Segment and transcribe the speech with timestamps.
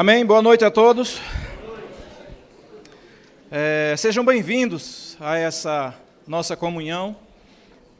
[0.00, 0.24] Amém.
[0.24, 1.20] Boa noite a todos.
[3.50, 5.94] É, sejam bem-vindos a essa
[6.26, 7.14] nossa comunhão.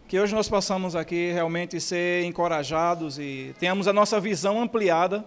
[0.09, 5.23] Que hoje nós possamos aqui realmente ser encorajados e tenhamos a nossa visão ampliada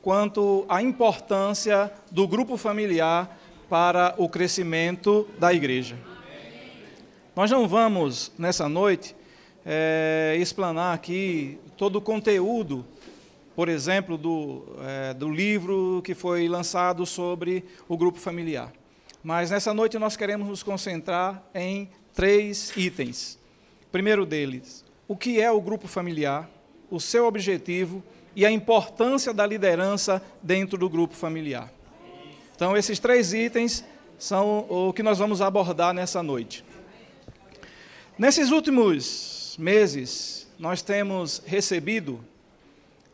[0.00, 3.36] quanto à importância do grupo familiar
[3.68, 5.96] para o crescimento da igreja.
[7.34, 9.16] Nós não vamos, nessa noite,
[9.66, 12.86] é, explanar aqui todo o conteúdo
[13.54, 18.72] por exemplo, do, é, do livro que foi lançado sobre o grupo familiar.
[19.22, 23.38] Mas nessa noite nós queremos nos concentrar em três itens.
[23.90, 26.48] Primeiro deles, o que é o grupo familiar,
[26.90, 28.02] o seu objetivo
[28.34, 31.70] e a importância da liderança dentro do grupo familiar.
[32.54, 33.84] Então, esses três itens
[34.18, 36.64] são o que nós vamos abordar nessa noite.
[38.18, 42.24] Nesses últimos meses, nós temos recebido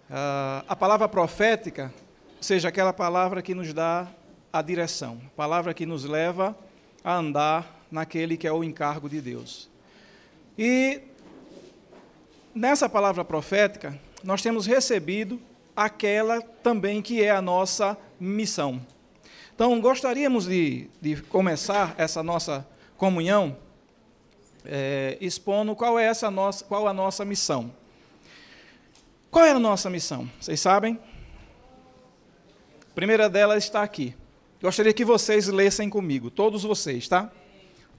[0.09, 1.92] Uh, a palavra profética,
[2.41, 4.09] seja aquela palavra que nos dá
[4.50, 6.56] a direção, palavra que nos leva
[7.05, 9.69] a andar naquele que é o encargo de Deus.
[10.56, 11.03] E
[12.55, 15.39] nessa palavra profética, nós temos recebido
[15.77, 18.81] aquela também que é a nossa missão.
[19.55, 23.56] Então, gostaríamos de, de começar essa nossa comunhão
[24.65, 27.72] é, expondo qual é essa nossa, qual a nossa missão.
[29.31, 30.29] Qual é a nossa missão?
[30.41, 30.98] Vocês sabem?
[32.91, 34.15] A primeira delas está aqui.
[34.61, 37.31] Gostaria que vocês lessem comigo, todos vocês, tá?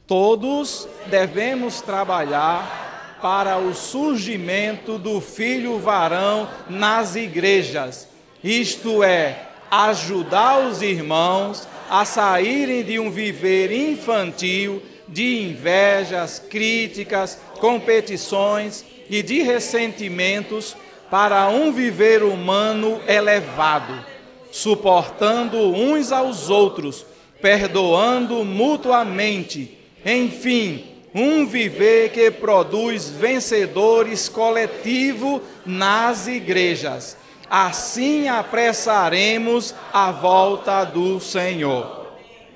[0.08, 8.08] Todos devemos trabalhar para o surgimento do filho varão nas igrejas,
[8.44, 18.86] isto é, ajudar os irmãos a saírem de um viver infantil de invejas, críticas, competições
[19.10, 20.76] e de ressentimentos
[21.10, 24.06] para um viver humano elevado,
[24.52, 27.06] suportando uns aos outros,
[27.42, 37.18] perdoando mutuamente, enfim, um viver que produz vencedores coletivo nas igrejas.
[37.50, 42.00] Assim apressaremos a volta do Senhor.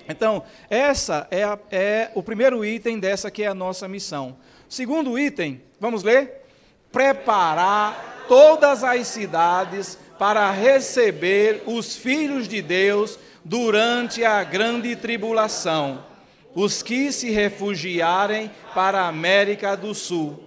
[0.07, 4.35] Então, essa é, a, é o primeiro item dessa que é a nossa missão.
[4.69, 6.43] Segundo item, vamos ler?
[6.91, 16.03] Preparar todas as cidades para receber os filhos de Deus durante a grande tribulação,
[16.55, 20.43] os que se refugiarem para a América do Sul.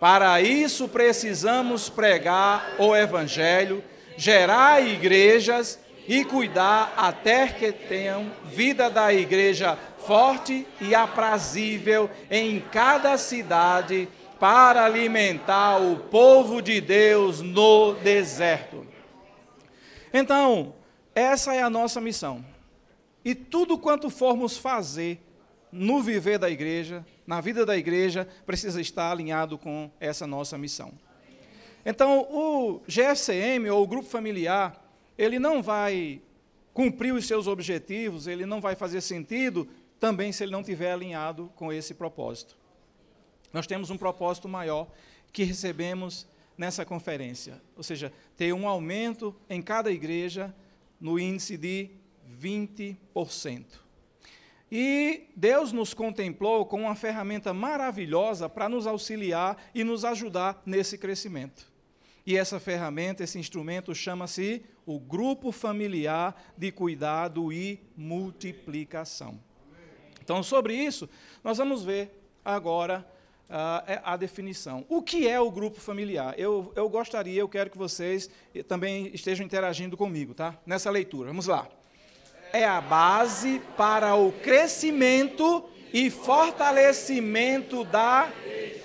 [0.00, 3.84] Para isso precisamos pregar o Evangelho,
[4.16, 13.18] gerar igrejas e cuidar até que tenham vida da igreja forte e aprazível em cada
[13.18, 14.08] cidade
[14.38, 18.86] para alimentar o povo de Deus no deserto.
[20.12, 20.74] Então,
[21.14, 22.44] essa é a nossa missão.
[23.24, 25.20] E tudo quanto formos fazer
[25.72, 30.92] no viver da igreja, na vida da igreja, precisa estar alinhado com essa nossa missão.
[31.84, 34.82] Então, o GFCM, ou o grupo familiar,
[35.16, 36.20] ele não vai
[36.72, 39.68] cumprir os seus objetivos, ele não vai fazer sentido
[39.98, 42.56] também se ele não estiver alinhado com esse propósito.
[43.52, 44.88] Nós temos um propósito maior
[45.32, 46.26] que recebemos
[46.56, 50.54] nessa conferência, ou seja, ter um aumento em cada igreja
[51.00, 51.90] no índice de
[52.40, 53.64] 20%.
[54.70, 60.98] E Deus nos contemplou com uma ferramenta maravilhosa para nos auxiliar e nos ajudar nesse
[60.98, 61.70] crescimento.
[62.26, 69.38] E essa ferramenta, esse instrumento, chama-se o Grupo Familiar de Cuidado e Multiplicação.
[70.20, 71.08] Então, sobre isso,
[71.44, 73.06] nós vamos ver agora
[73.50, 74.84] uh, a definição.
[74.88, 76.34] O que é o grupo familiar?
[76.38, 78.30] Eu, eu gostaria, eu quero que vocês
[78.68, 80.56] também estejam interagindo comigo, tá?
[80.64, 81.28] Nessa leitura.
[81.28, 81.68] Vamos lá.
[82.52, 88.30] É a base para o crescimento e fortalecimento da.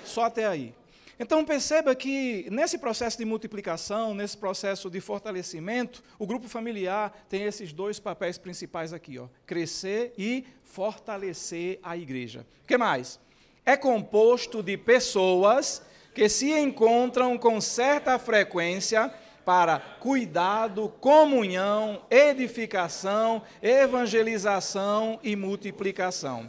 [0.04, 0.74] Só até aí.
[1.18, 7.44] Então perceba que nesse processo de multiplicação, nesse processo de fortalecimento, o grupo familiar tem
[7.44, 12.44] esses dois papéis principais aqui, ó: crescer e fortalecer a igreja.
[12.64, 13.20] O que mais?
[13.64, 15.82] É composto de pessoas
[16.14, 19.12] que se encontram com certa frequência
[19.44, 26.48] para cuidado, comunhão, edificação, evangelização e multiplicação.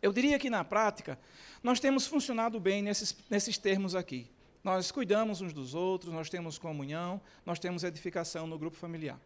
[0.00, 1.18] Eu diria que na prática,
[1.62, 4.30] nós temos funcionado bem nesses, nesses termos aqui.
[4.62, 9.18] Nós cuidamos uns dos outros, nós temos comunhão, nós temos edificação no grupo familiar.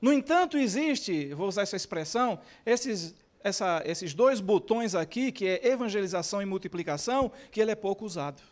[0.00, 3.14] No entanto, existe, vou usar essa expressão, esses
[3.46, 8.42] essa, esses dois botões aqui, que é evangelização e multiplicação, que ele é pouco usado.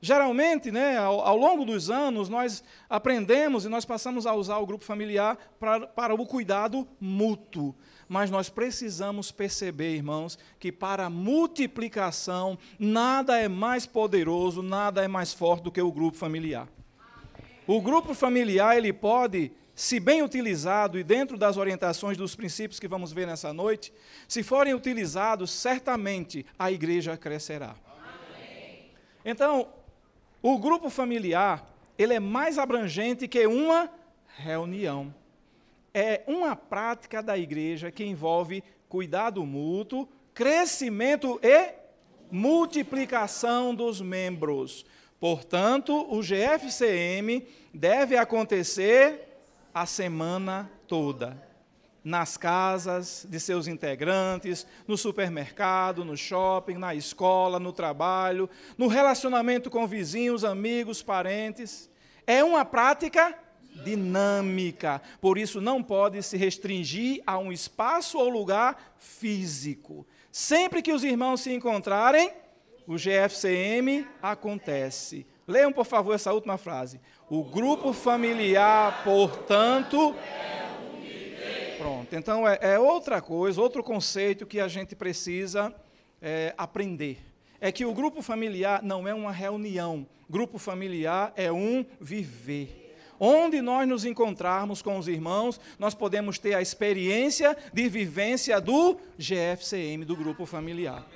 [0.00, 4.66] Geralmente, né, ao, ao, longo dos anos, nós aprendemos e nós passamos a usar o
[4.66, 7.74] grupo familiar para, para o cuidado mútuo.
[8.08, 15.08] Mas nós precisamos perceber, irmãos, que para a multiplicação, nada é mais poderoso, nada é
[15.08, 16.68] mais forte do que o grupo familiar.
[17.66, 22.86] O grupo familiar, ele pode, se bem utilizado e dentro das orientações dos princípios que
[22.86, 23.92] vamos ver nessa noite,
[24.28, 27.74] se forem utilizados, certamente a igreja crescerá.
[29.24, 29.68] Então,
[30.42, 31.68] o grupo familiar,
[31.98, 33.90] ele é mais abrangente que uma
[34.36, 35.12] reunião.
[35.92, 41.72] É uma prática da igreja que envolve cuidado mútuo, crescimento e
[42.30, 44.84] multiplicação dos membros.
[45.18, 49.33] Portanto, o GFCM deve acontecer
[49.74, 51.42] a semana toda
[52.04, 59.70] nas casas de seus integrantes, no supermercado, no shopping, na escola, no trabalho, no relacionamento
[59.70, 61.88] com vizinhos, amigos, parentes.
[62.26, 63.34] É uma prática
[63.82, 70.06] dinâmica, por isso não pode se restringir a um espaço ou lugar físico.
[70.30, 72.30] Sempre que os irmãos se encontrarem,
[72.86, 75.26] o GFCM acontece.
[75.46, 77.00] Leiam, por favor, essa última frase.
[77.30, 80.14] O grupo familiar, portanto,
[81.84, 85.74] Pronto, então é, é, outra coisa, outro conceito que a gente precisa
[86.22, 87.18] é, aprender.
[87.60, 92.96] É que o grupo familiar não é uma reunião, grupo familiar é um viver.
[93.20, 98.98] Onde nós nos encontrarmos com os irmãos, nós podemos ter a experiência de vivência do
[99.18, 101.06] GFCM, do grupo familiar.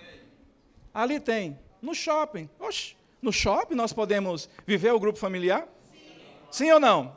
[0.92, 2.48] Ali tem, no shopping.
[2.60, 5.66] Oxe, no shopping nós podemos viver o grupo familiar?
[6.50, 7.16] Sim, ou não?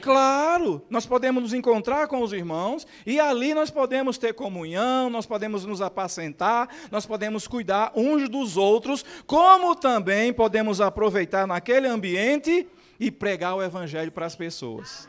[0.00, 5.26] Claro, nós podemos nos encontrar com os irmãos e ali nós podemos ter comunhão, nós
[5.26, 12.66] podemos nos apacentar, nós podemos cuidar uns dos outros, como também podemos aproveitar naquele ambiente
[12.98, 15.08] e pregar o evangelho para as pessoas.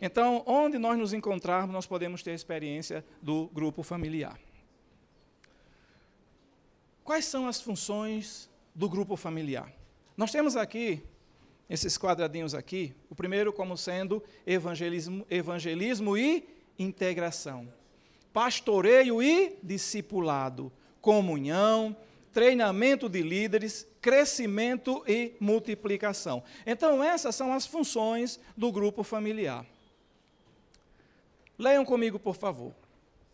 [0.00, 4.38] Então, onde nós nos encontrarmos, nós podemos ter a experiência do grupo familiar.
[7.02, 9.72] Quais são as funções do grupo familiar?
[10.16, 11.02] Nós temos aqui
[11.68, 16.48] esses quadradinhos aqui, o primeiro como sendo evangelismo, evangelismo e
[16.78, 17.68] integração,
[18.32, 21.96] pastoreio e discipulado, comunhão,
[22.32, 26.42] treinamento de líderes, crescimento e multiplicação.
[26.66, 29.66] Então, essas são as funções do grupo familiar.
[31.58, 32.72] Leiam comigo, por favor.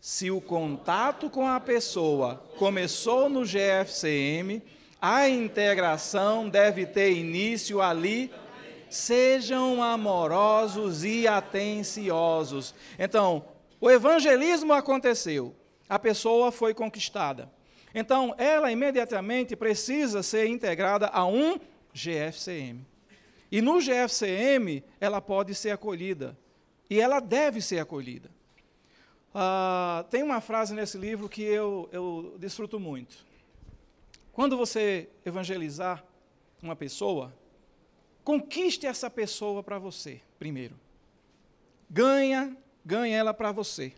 [0.01, 4.61] Se o contato com a pessoa começou no GFCM,
[5.07, 8.31] a integração deve ter início ali.
[8.89, 12.73] Sejam amorosos e atenciosos.
[12.97, 13.45] Então,
[13.79, 15.55] o evangelismo aconteceu,
[15.87, 17.51] a pessoa foi conquistada.
[17.93, 21.59] Então, ela imediatamente precisa ser integrada a um
[21.93, 22.83] GFCM.
[23.51, 26.35] E no GFCM, ela pode ser acolhida.
[26.89, 28.31] E ela deve ser acolhida.
[29.35, 33.23] Ah, tem uma frase nesse livro que eu, eu desfruto muito.
[34.35, 36.03] Quando você evangelizar
[36.61, 37.33] uma pessoa,
[38.21, 40.77] conquiste essa pessoa para você, primeiro.
[41.89, 43.93] Ganha, ganha ela para você.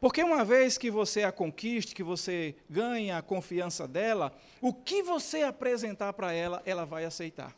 [0.00, 5.02] Porque uma vez que você a conquiste, que você ganha a confiança dela, o que
[5.02, 7.54] você apresentar para ela, ela vai aceitar.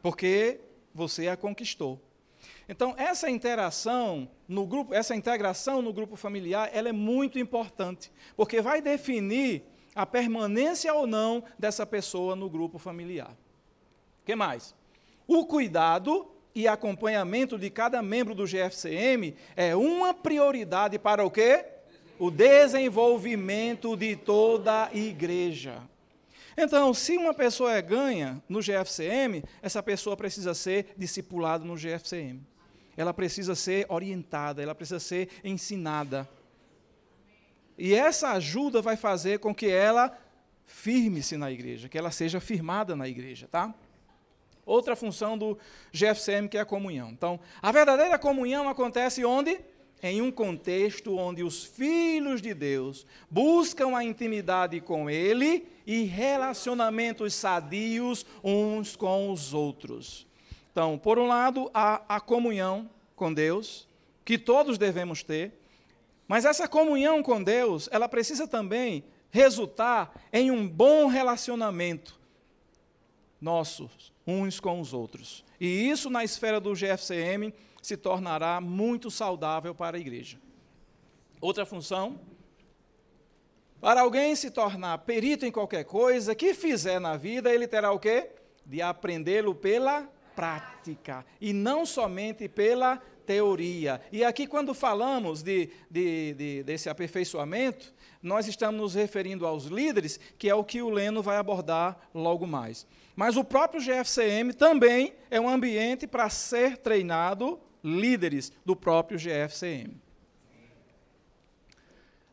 [0.00, 0.58] Porque
[0.94, 2.00] você a conquistou.
[2.66, 8.62] Então, essa interação no grupo, essa integração no grupo familiar, ela é muito importante, porque
[8.62, 9.62] vai definir
[9.98, 13.32] a permanência ou não dessa pessoa no grupo familiar.
[14.22, 14.72] O que mais?
[15.26, 21.64] O cuidado e acompanhamento de cada membro do GFCM é uma prioridade para o quê?
[22.16, 25.82] O desenvolvimento de toda a igreja.
[26.56, 32.40] Então, se uma pessoa é ganha no GFCM, essa pessoa precisa ser discipulada no GFCM.
[32.96, 36.28] Ela precisa ser orientada, ela precisa ser ensinada.
[37.78, 40.18] E essa ajuda vai fazer com que ela
[40.66, 43.72] firme-se na igreja, que ela seja firmada na igreja, tá?
[44.66, 45.56] Outra função do
[45.92, 47.10] GFCM que é a comunhão.
[47.10, 49.58] Então, a verdadeira comunhão acontece onde?
[50.02, 57.32] Em um contexto onde os filhos de Deus buscam a intimidade com Ele e relacionamentos
[57.34, 60.26] sadios uns com os outros.
[60.70, 63.88] Então, por um lado, há a comunhão com Deus,
[64.24, 65.57] que todos devemos ter,
[66.28, 72.18] mas essa comunhão com Deus, ela precisa também resultar em um bom relacionamento
[73.40, 75.44] nossos uns com os outros.
[75.58, 80.38] E isso na esfera do GFCM se tornará muito saudável para a igreja.
[81.40, 82.20] Outra função,
[83.80, 87.98] para alguém se tornar perito em qualquer coisa que fizer na vida, ele terá o
[87.98, 88.30] quê?
[88.68, 90.06] de aprendê-lo pela
[90.36, 94.00] prática e não somente pela teoria.
[94.10, 97.92] E aqui, quando falamos de, de, de, desse aperfeiçoamento,
[98.22, 102.46] nós estamos nos referindo aos líderes, que é o que o Leno vai abordar logo
[102.46, 102.86] mais.
[103.14, 110.00] Mas o próprio GFCM também é um ambiente para ser treinado líderes do próprio GFCM.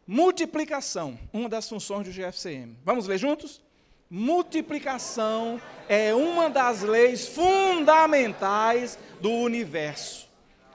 [0.08, 2.78] Multiplicação, uma das funções do GFCM.
[2.86, 3.62] Vamos ler juntos?
[4.10, 5.60] Multiplicação
[5.90, 10.25] é uma das leis fundamentais do universo.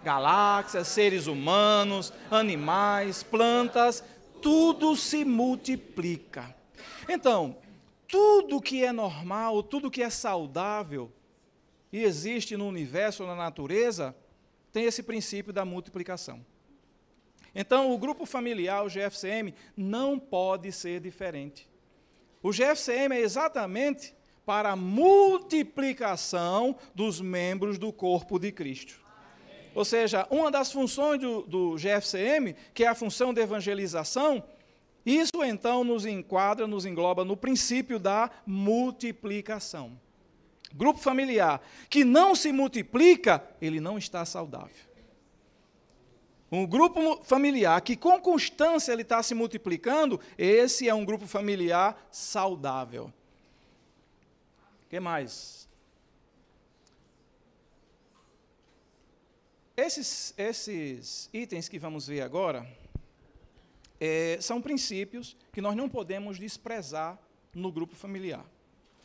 [0.03, 4.03] Galáxias, seres humanos, animais, plantas,
[4.41, 6.55] tudo se multiplica.
[7.09, 7.57] Então,
[8.09, 11.13] tudo que é normal, tudo que é saudável
[11.93, 14.15] e existe no universo, na natureza,
[14.73, 16.45] tem esse princípio da multiplicação.
[17.55, 21.69] Então, o grupo familiar, o GFCM, não pode ser diferente.
[22.43, 24.15] O GFCM é exatamente
[24.47, 29.01] para a multiplicação dos membros do corpo de Cristo.
[29.75, 34.43] Ou seja, uma das funções do, do GFCM, que é a função de evangelização,
[35.05, 39.99] isso então nos enquadra, nos engloba no princípio da multiplicação.
[40.73, 44.91] Grupo familiar que não se multiplica, ele não está saudável.
[46.53, 51.97] Um grupo familiar que com constância ele está se multiplicando, esse é um grupo familiar
[52.11, 53.13] saudável.
[54.85, 55.69] O que mais?
[59.81, 62.71] Esses, esses itens que vamos ver agora
[63.99, 67.19] é, são princípios que nós não podemos desprezar
[67.55, 68.45] no grupo familiar.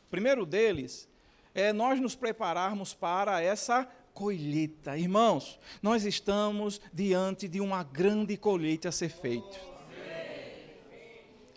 [0.06, 1.08] O primeiro deles
[1.54, 4.98] é nós nos prepararmos para essa colheita.
[4.98, 9.58] Irmãos, nós estamos diante de uma grande colheita a ser feita.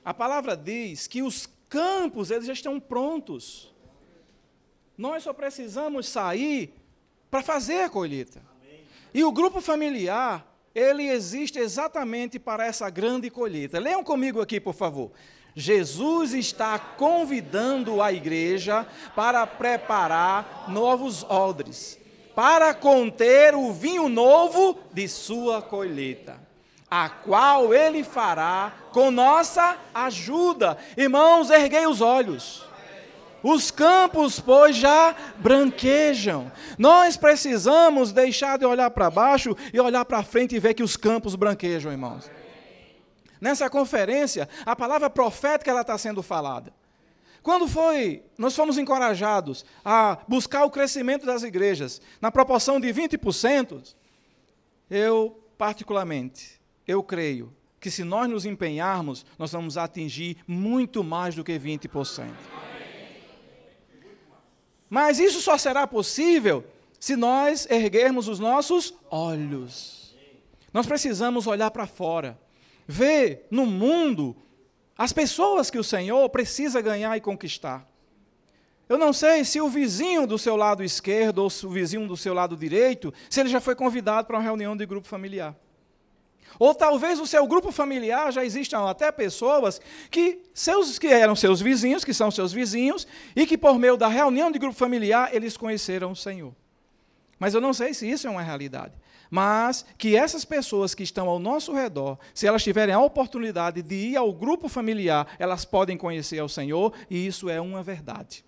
[0.05, 3.75] A palavra diz que os campos eles já estão prontos.
[4.97, 6.73] Nós só precisamos sair
[7.29, 8.48] para fazer a colheita.
[9.13, 13.79] E o grupo familiar, ele existe exatamente para essa grande colheita.
[13.79, 15.11] Leiam comigo aqui, por favor.
[15.55, 18.87] Jesus está convidando a igreja
[19.17, 21.99] para preparar novos odres,
[22.35, 26.39] para conter o vinho novo de sua colheita,
[26.89, 30.79] a qual ele fará com nossa ajuda.
[30.97, 32.65] Irmãos, erguei os olhos.
[33.43, 36.51] Os campos, pois, já branquejam.
[36.77, 40.97] Nós precisamos deixar de olhar para baixo e olhar para frente e ver que os
[40.97, 42.31] campos branquejam, irmãos.
[43.41, 46.73] Nessa conferência, a palavra profética ela está sendo falada.
[47.43, 53.95] Quando foi, nós fomos encorajados a buscar o crescimento das igrejas na proporção de 20%,
[54.91, 61.45] eu, particularmente, eu creio que se nós nos empenharmos, nós vamos atingir muito mais do
[61.45, 62.68] que 20%.
[64.89, 66.65] Mas isso só será possível
[66.99, 70.15] se nós erguermos os nossos olhos.
[70.73, 72.39] Nós precisamos olhar para fora,
[72.87, 74.37] ver no mundo
[74.97, 77.89] as pessoas que o Senhor precisa ganhar e conquistar.
[78.89, 82.17] Eu não sei se o vizinho do seu lado esquerdo ou se o vizinho do
[82.17, 85.55] seu lado direito, se ele já foi convidado para uma reunião de grupo familiar.
[86.59, 91.61] Ou talvez o seu grupo familiar já existam até pessoas que, seus, que eram seus
[91.61, 95.57] vizinhos, que são seus vizinhos, e que por meio da reunião de grupo familiar eles
[95.57, 96.55] conheceram o Senhor.
[97.39, 98.93] Mas eu não sei se isso é uma realidade.
[99.31, 103.95] Mas que essas pessoas que estão ao nosso redor, se elas tiverem a oportunidade de
[103.95, 108.45] ir ao grupo familiar, elas podem conhecer ao Senhor, e isso é uma verdade.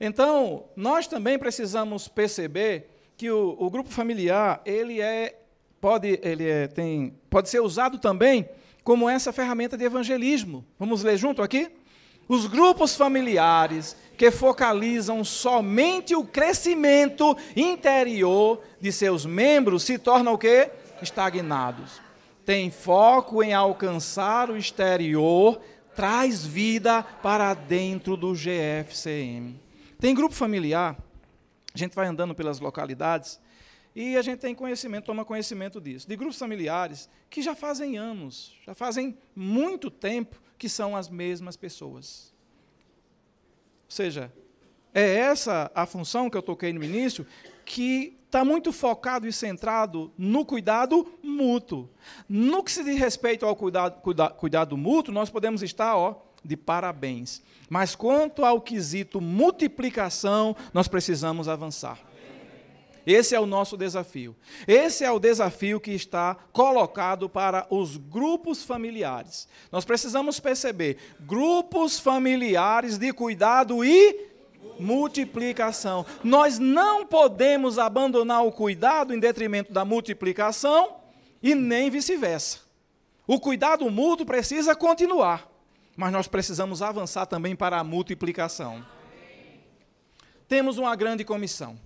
[0.00, 5.43] Então, nós também precisamos perceber que o, o grupo familiar, ele é
[5.84, 8.48] pode, ele é, tem, pode ser usado também
[8.82, 10.64] como essa ferramenta de evangelismo.
[10.78, 11.70] Vamos ler junto aqui?
[12.26, 20.38] Os grupos familiares que focalizam somente o crescimento interior de seus membros se tornam o
[20.38, 20.70] quê?
[21.02, 22.00] Estagnados.
[22.46, 25.60] Tem foco em alcançar o exterior,
[25.94, 29.60] traz vida para dentro do GFCM.
[30.00, 30.96] Tem grupo familiar,
[31.74, 33.38] a gente vai andando pelas localidades,
[33.94, 36.08] e a gente tem conhecimento, toma conhecimento disso.
[36.08, 41.56] De grupos familiares que já fazem anos, já fazem muito tempo que são as mesmas
[41.56, 42.34] pessoas.
[43.84, 44.32] Ou seja,
[44.92, 47.26] é essa a função que eu toquei no início,
[47.64, 51.88] que está muito focado e centrado no cuidado mútuo.
[52.28, 56.56] No que se diz respeito ao cuidado, cuidado, cuidado mútuo, nós podemos estar ó, de
[56.56, 57.42] parabéns.
[57.68, 61.98] Mas quanto ao quesito multiplicação, nós precisamos avançar.
[63.06, 64.34] Esse é o nosso desafio.
[64.66, 69.46] Esse é o desafio que está colocado para os grupos familiares.
[69.70, 74.32] Nós precisamos perceber grupos familiares de cuidado e
[74.78, 76.06] multiplicação.
[76.22, 80.96] Nós não podemos abandonar o cuidado em detrimento da multiplicação
[81.42, 82.60] e nem vice-versa.
[83.26, 85.48] O cuidado mútuo precisa continuar,
[85.96, 88.84] mas nós precisamos avançar também para a multiplicação.
[90.48, 91.78] Temos uma grande comissão.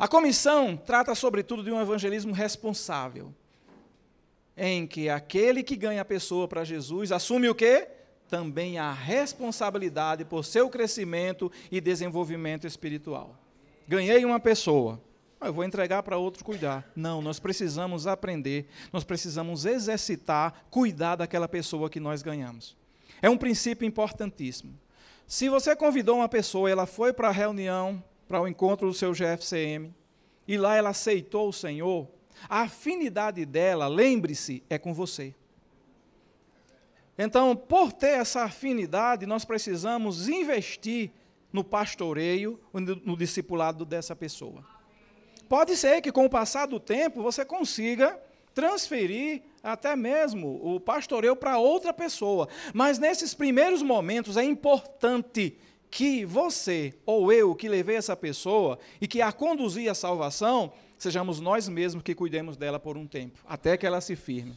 [0.00, 3.34] A comissão trata, sobretudo, de um evangelismo responsável,
[4.56, 7.86] em que aquele que ganha a pessoa para Jesus assume o quê?
[8.26, 13.38] Também a responsabilidade por seu crescimento e desenvolvimento espiritual.
[13.86, 14.98] Ganhei uma pessoa,
[15.38, 16.90] ah, eu vou entregar para outro cuidar.
[16.96, 22.74] Não, nós precisamos aprender, nós precisamos exercitar, cuidar daquela pessoa que nós ganhamos.
[23.20, 24.80] É um princípio importantíssimo.
[25.26, 29.10] Se você convidou uma pessoa, ela foi para a reunião, para o encontro do seu
[29.12, 29.92] GFCM,
[30.46, 32.06] e lá ela aceitou o Senhor,
[32.48, 35.34] a afinidade dela, lembre-se, é com você.
[37.18, 41.10] Então, por ter essa afinidade, nós precisamos investir
[41.52, 42.60] no pastoreio,
[43.04, 44.64] no discipulado dessa pessoa.
[45.48, 48.16] Pode ser que com o passar do tempo você consiga
[48.54, 55.58] transferir até mesmo o pastoreio para outra pessoa, mas nesses primeiros momentos é importante
[55.90, 61.40] que você ou eu que levei essa pessoa e que a conduzi à salvação, sejamos
[61.40, 64.56] nós mesmos que cuidemos dela por um tempo, até que ela se firme.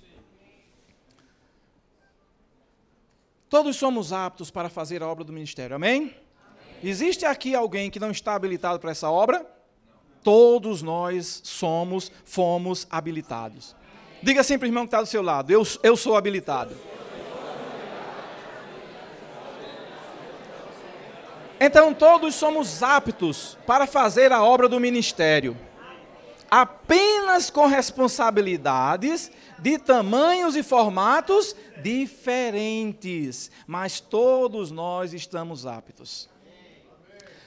[3.50, 6.02] Todos somos aptos para fazer a obra do ministério, amém?
[6.02, 6.16] amém?
[6.84, 9.46] Existe aqui alguém que não está habilitado para essa obra?
[10.24, 13.76] Todos nós somos, fomos habilitados.
[14.22, 16.76] Diga assim para o irmão que está do seu lado: eu, eu sou habilitado.
[21.66, 25.56] Então todos somos aptos para fazer a obra do ministério,
[26.52, 36.30] apenas com responsabilidades de tamanhos e formatos diferentes, mas todos nós estamos aptos.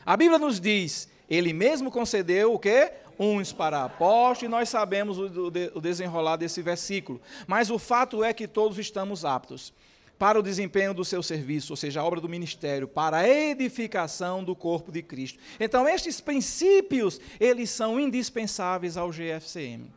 [0.07, 2.95] A Bíblia nos diz, ele mesmo concedeu o quê?
[3.19, 7.21] Uns para apóstolos, e nós sabemos o, o desenrolar desse versículo.
[7.47, 9.75] Mas o fato é que todos estamos aptos
[10.19, 14.43] para o desempenho do seu serviço, ou seja, a obra do ministério, para a edificação
[14.43, 15.39] do corpo de Cristo.
[15.61, 19.91] Então, estes princípios, eles são indispensáveis ao GFCM.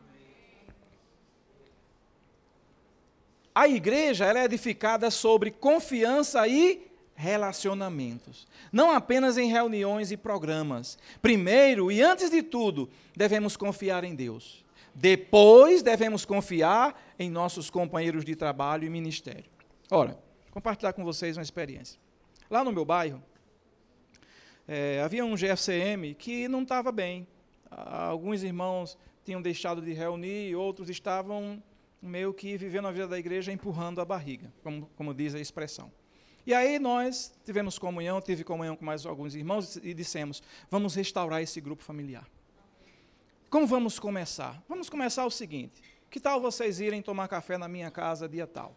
[3.54, 10.96] A igreja ela é edificada sobre confiança e relacionamentos, não apenas em reuniões e programas.
[11.20, 14.64] Primeiro e antes de tudo, devemos confiar em Deus.
[14.94, 19.59] Depois, devemos confiar em nossos companheiros de trabalho e ministério.
[19.90, 20.16] Ora,
[20.52, 21.98] compartilhar com vocês uma experiência.
[22.48, 23.20] Lá no meu bairro,
[24.68, 27.26] é, havia um GFCM que não estava bem.
[27.68, 31.60] Alguns irmãos tinham deixado de reunir, outros estavam
[32.00, 35.90] meio que vivendo a vida da igreja empurrando a barriga, como, como diz a expressão.
[36.46, 41.42] E aí nós tivemos comunhão, tive comunhão com mais alguns irmãos e dissemos: vamos restaurar
[41.42, 42.26] esse grupo familiar.
[43.50, 44.62] Como vamos começar?
[44.68, 48.76] Vamos começar o seguinte: que tal vocês irem tomar café na minha casa dia tal?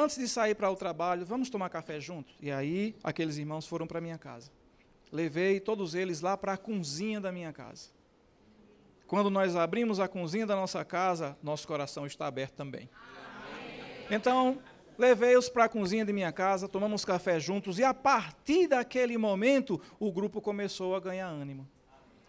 [0.00, 2.32] Antes de sair para o trabalho, vamos tomar café juntos?
[2.40, 4.48] E aí, aqueles irmãos foram para minha casa.
[5.10, 7.88] Levei todos eles lá para a cozinha da minha casa.
[9.08, 12.88] Quando nós abrimos a cozinha da nossa casa, nosso coração está aberto também.
[14.08, 14.60] Então,
[14.96, 19.80] levei-os para a cozinha de minha casa, tomamos café juntos e a partir daquele momento
[19.98, 21.68] o grupo começou a ganhar ânimo.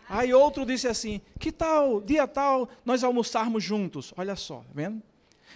[0.09, 5.03] Aí outro disse assim: "Que tal, dia tal, nós almoçarmos juntos?" Olha só, tá vendo?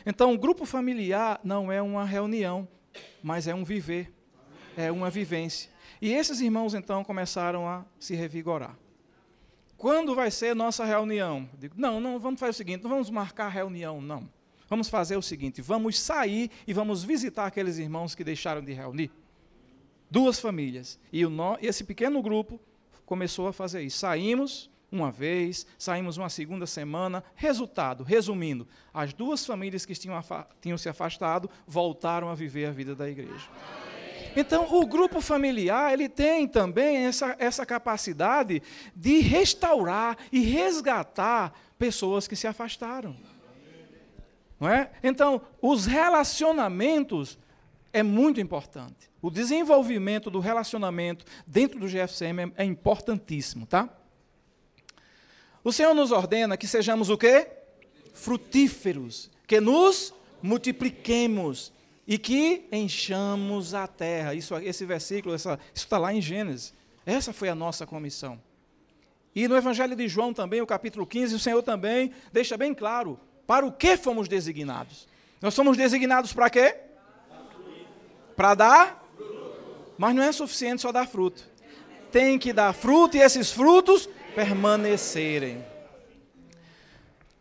[0.05, 2.67] Então, o grupo familiar não é uma reunião,
[3.21, 4.13] mas é um viver,
[4.75, 5.69] é uma vivência.
[6.01, 8.77] E esses irmãos então começaram a se revigorar.
[9.77, 11.49] Quando vai ser nossa reunião?
[11.57, 14.29] digo, não, não, vamos fazer o seguinte, não vamos marcar reunião, não.
[14.69, 19.11] Vamos fazer o seguinte, vamos sair e vamos visitar aqueles irmãos que deixaram de reunir.
[20.09, 20.99] Duas famílias.
[21.11, 21.23] E
[21.61, 22.59] esse pequeno grupo
[23.05, 23.99] começou a fazer isso.
[23.99, 27.23] Saímos, uma vez, saímos uma segunda semana.
[27.35, 30.23] Resultado, resumindo, as duas famílias que tinham,
[30.61, 33.49] tinham se afastado voltaram a viver a vida da igreja.
[34.35, 38.61] Então, o grupo familiar, ele tem também essa, essa capacidade
[38.95, 43.15] de restaurar e resgatar pessoas que se afastaram.
[44.59, 44.91] Não é?
[45.03, 47.37] Então, os relacionamentos
[47.91, 49.11] é muito importante.
[49.21, 53.89] O desenvolvimento do relacionamento dentro do GFCM é, é importantíssimo, tá?
[55.63, 57.47] O Senhor nos ordena que sejamos o quê?
[58.13, 61.71] Frutíferos, que nos multipliquemos
[62.05, 64.33] e que enchamos a terra.
[64.33, 66.73] Isso, esse versículo, essa, isso está lá em Gênesis.
[67.05, 68.39] Essa foi a nossa comissão.
[69.35, 73.19] E no Evangelho de João também, o capítulo 15, o Senhor também deixa bem claro
[73.47, 75.07] para o que fomos designados.
[75.41, 76.75] Nós somos designados para quê?
[78.35, 79.03] Para dar,
[79.97, 81.43] mas não é suficiente só dar fruto.
[82.11, 85.63] tem que dar fruto e esses frutos permanecerem.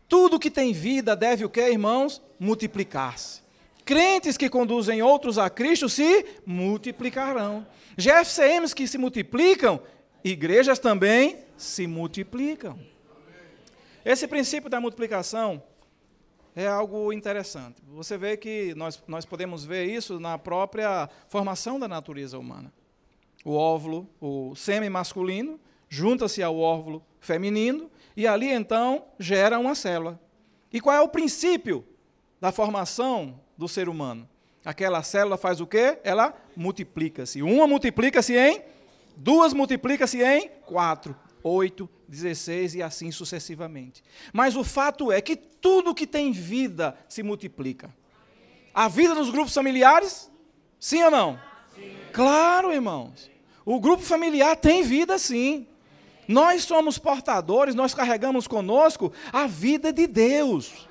[0.09, 2.21] Tudo que tem vida deve o que, irmãos?
[2.39, 3.43] Multiplicar-se.
[3.85, 7.67] Crentes que conduzem outros a Cristo se multiplicarão.
[7.97, 9.81] GFCMs que se multiplicam,
[10.23, 12.79] igrejas também se multiplicam.
[14.05, 15.63] Esse princípio da multiplicação
[16.55, 17.83] é algo interessante.
[17.89, 22.73] Você vê que nós, nós podemos ver isso na própria formação da natureza humana.
[23.45, 25.59] O óvulo, o sêmen masculino,
[25.93, 30.19] junta-se ao óvulo feminino e ali então gera uma célula.
[30.73, 31.85] E qual é o princípio
[32.41, 34.27] da formação do ser humano?
[34.65, 35.99] Aquela célula faz o quê?
[36.03, 37.43] Ela multiplica-se.
[37.43, 38.63] Uma multiplica-se em,
[39.15, 44.03] duas multiplica-se em quatro, oito, dezesseis e assim sucessivamente.
[44.33, 47.95] Mas o fato é que tudo que tem vida se multiplica.
[48.73, 50.31] A vida dos grupos familiares?
[50.81, 51.39] Sim ou não?
[51.75, 51.95] Sim.
[52.15, 53.31] Claro, irmãos.
[53.63, 55.67] O grupo familiar tem vida sim.
[56.27, 60.89] Nós somos portadores, nós carregamos conosco a vida de Deus.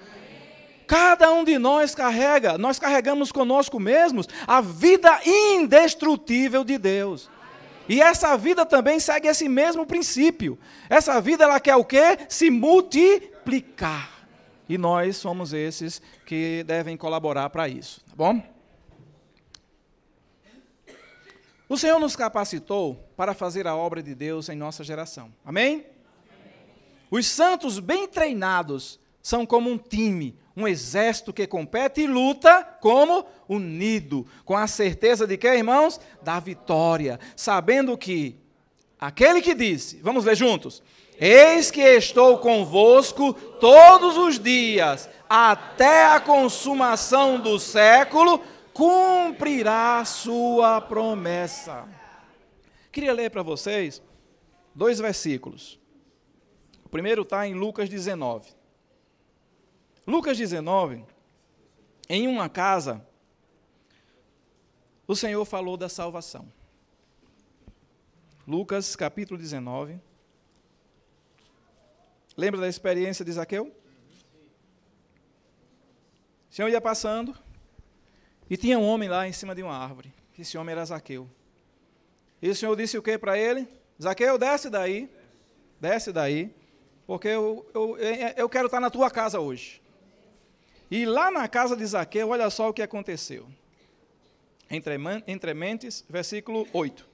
[0.85, 7.29] Cada um de nós carrega, nós carregamos conosco mesmos a vida indestrutível de Deus.
[7.87, 10.59] E essa vida também segue esse mesmo princípio.
[10.89, 12.17] Essa vida ela quer o quê?
[12.27, 14.09] Se multiplicar.
[14.67, 18.41] E nós somos esses que devem colaborar para isso, tá bom?
[21.71, 25.31] O Senhor nos capacitou para fazer a obra de Deus em nossa geração.
[25.45, 25.85] Amém?
[27.09, 33.25] Os santos bem treinados são como um time, um exército que compete e luta como
[33.47, 35.97] unido, com a certeza de que, irmãos?
[36.21, 38.35] Da vitória, sabendo que
[38.99, 40.83] aquele que disse, vamos ler juntos:
[41.17, 43.31] Eis que estou convosco
[43.61, 48.41] todos os dias, até a consumação do século
[48.73, 51.87] cumprirá sua promessa.
[52.91, 54.01] Queria ler para vocês
[54.73, 55.79] dois versículos.
[56.85, 58.53] O primeiro está em Lucas 19.
[60.05, 61.05] Lucas 19,
[62.09, 63.05] em uma casa,
[65.07, 66.51] o Senhor falou da salvação.
[68.47, 69.99] Lucas capítulo 19.
[72.35, 73.73] Lembra da experiência de Zaqueu?
[76.49, 77.37] O Senhor ia passando,
[78.51, 80.13] e tinha um homem lá em cima de uma árvore.
[80.37, 81.25] Esse homem era Zaqueu.
[82.41, 83.65] E o Senhor disse o que para ele?
[84.01, 85.09] Zaqueu, desce daí.
[85.79, 86.53] Desce daí.
[87.07, 87.97] Porque eu, eu,
[88.35, 89.81] eu quero estar na tua casa hoje.
[90.91, 93.47] E lá na casa de Zaqueu, olha só o que aconteceu.
[94.69, 97.07] Entre, entre mentes, versículo 8.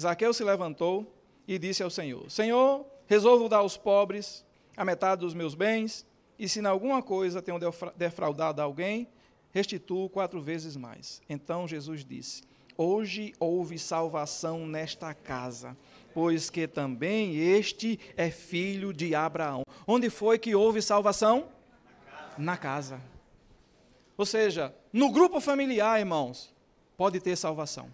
[0.00, 1.06] Zaqueu se levantou
[1.46, 4.44] e disse ao Senhor: Senhor, resolvo dar aos pobres
[4.76, 6.04] a metade dos meus bens,
[6.36, 7.60] e se em alguma coisa tenho
[7.96, 9.06] defraudado alguém,
[9.52, 11.20] restituo quatro vezes mais.
[11.28, 12.42] Então Jesus disse:
[12.76, 15.76] Hoje houve salvação nesta casa,
[16.14, 19.62] pois que também este é filho de Abraão.
[19.86, 21.48] Onde foi que houve salvação?
[22.36, 23.00] Na casa.
[24.16, 26.52] Ou seja, no grupo familiar, irmãos,
[26.96, 27.92] pode ter salvação.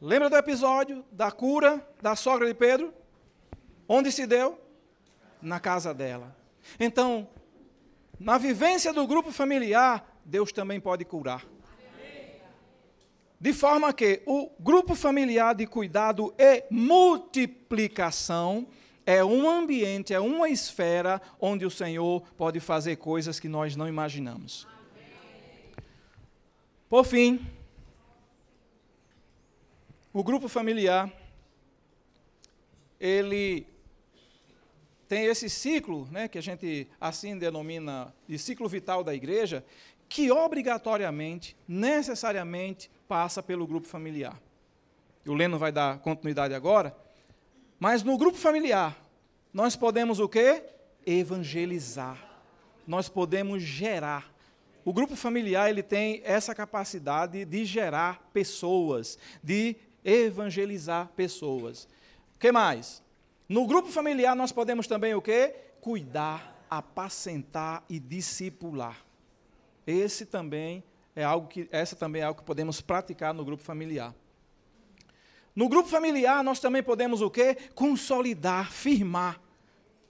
[0.00, 2.92] Lembra do episódio da cura da sogra de Pedro?
[3.88, 4.58] Onde se deu?
[5.40, 6.34] Na casa dela.
[6.78, 7.28] Então,
[8.24, 11.44] na vivência do grupo familiar, Deus também pode curar.
[13.38, 18.66] De forma que o grupo familiar de cuidado e multiplicação
[19.04, 23.86] é um ambiente, é uma esfera onde o Senhor pode fazer coisas que nós não
[23.86, 24.66] imaginamos.
[26.88, 27.46] Por fim,
[30.14, 31.12] o grupo familiar,
[32.98, 33.66] ele
[35.14, 39.64] tem esse ciclo, né, que a gente assim denomina de ciclo vital da igreja,
[40.08, 44.36] que obrigatoriamente, necessariamente, passa pelo grupo familiar.
[45.24, 46.96] O Leno vai dar continuidade agora,
[47.78, 49.00] mas no grupo familiar,
[49.52, 50.64] nós podemos o quê?
[51.06, 52.18] Evangelizar.
[52.84, 54.34] Nós podemos gerar.
[54.84, 61.84] O grupo familiar ele tem essa capacidade de gerar pessoas, de evangelizar pessoas.
[62.34, 63.03] O que mais?
[63.48, 65.54] No grupo familiar nós podemos também o quê?
[65.80, 69.04] Cuidar, apacentar e discipular.
[69.86, 70.82] Esse também
[71.14, 74.14] é algo que essa também é algo que podemos praticar no grupo familiar.
[75.54, 77.56] No grupo familiar nós também podemos o quê?
[77.74, 79.40] Consolidar, firmar,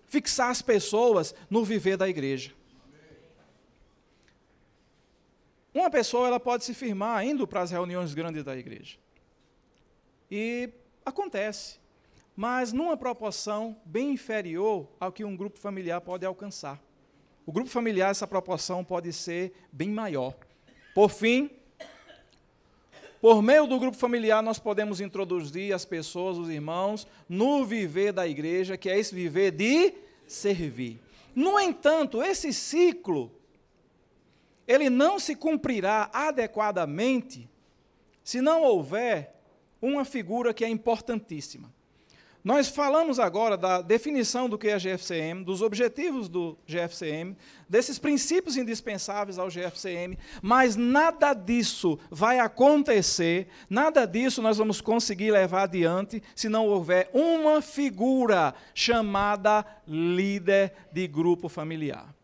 [0.06, 2.54] fixar as pessoas no viver da igreja.
[5.74, 8.96] Uma pessoa ela pode se firmar indo para as reuniões grandes da igreja.
[10.30, 10.70] E
[11.04, 11.83] acontece
[12.36, 16.82] mas numa proporção bem inferior ao que um grupo familiar pode alcançar.
[17.46, 20.34] O grupo familiar, essa proporção pode ser bem maior.
[20.94, 21.50] Por fim,
[23.24, 28.28] Por meio do grupo familiar, nós podemos introduzir as pessoas, os irmãos, no viver da
[28.28, 29.94] igreja, que é esse viver de
[30.26, 31.00] servir.
[31.34, 33.32] No entanto, esse ciclo,
[34.68, 37.48] ele não se cumprirá adequadamente
[38.22, 39.40] se não houver
[39.80, 41.73] uma figura que é importantíssima.
[42.44, 47.34] Nós falamos agora da definição do que é GFCM, dos objetivos do GFCM,
[47.66, 55.30] desses princípios indispensáveis ao GFCM, mas nada disso vai acontecer, nada disso nós vamos conseguir
[55.30, 62.14] levar adiante se não houver uma figura chamada líder de grupo familiar.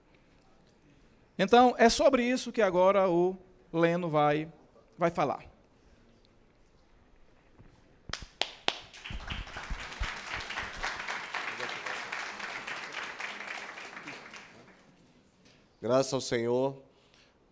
[1.38, 3.34] Então, é sobre isso que agora o
[3.72, 4.46] Leno vai,
[4.98, 5.49] vai falar.
[15.82, 16.76] Graças ao Senhor.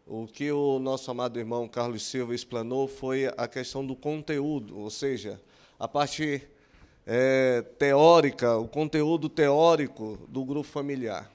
[0.06, 4.90] O que o nosso amado irmão Carlos Silva explanou foi a questão do conteúdo, ou
[4.90, 5.40] seja,
[5.78, 6.46] a parte
[7.06, 11.32] é, teórica, o conteúdo teórico do grupo familiar.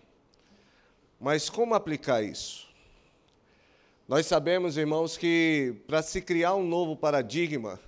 [1.20, 2.70] Mas como aplicar isso?
[4.08, 7.80] Nós sabemos, irmãos, que para se criar um novo paradigma,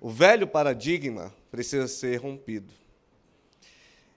[0.00, 2.72] o velho paradigma precisa ser rompido.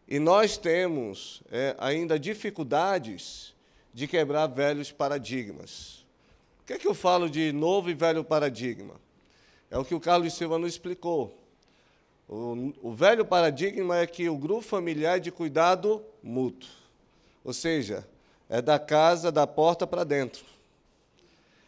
[0.07, 3.53] E nós temos é, ainda dificuldades
[3.93, 6.05] de quebrar velhos paradigmas.
[6.61, 8.95] O que é que eu falo de novo e velho paradigma?
[9.69, 11.37] É o que o Carlos Silva nos explicou.
[12.27, 16.69] O, o velho paradigma é que o grupo familiar é de cuidado mútuo.
[17.43, 18.07] Ou seja,
[18.47, 20.45] é da casa, da porta para dentro.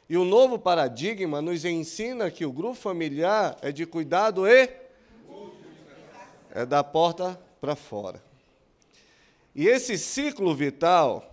[0.10, 4.70] E o novo paradigma nos ensina que o grupo familiar é de cuidado e
[6.52, 8.22] é da porta para fora.
[9.56, 11.33] E esse ciclo vital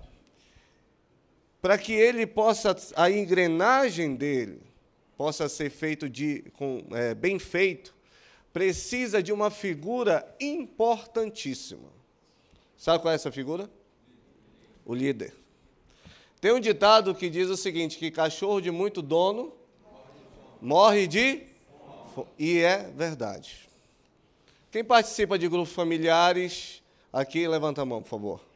[1.61, 4.61] para que ele possa, a engrenagem dele
[5.17, 7.95] possa ser feito de, com, é, bem feito,
[8.53, 11.89] precisa de uma figura importantíssima.
[12.77, 13.71] Sabe qual é essa figura?
[14.85, 15.35] O líder.
[16.41, 19.53] Tem um ditado que diz o seguinte: que cachorro de muito dono
[20.61, 21.47] morre de
[22.39, 23.69] e é verdade.
[24.71, 28.50] Quem participa de grupos familiares, aqui levanta a mão, por favor.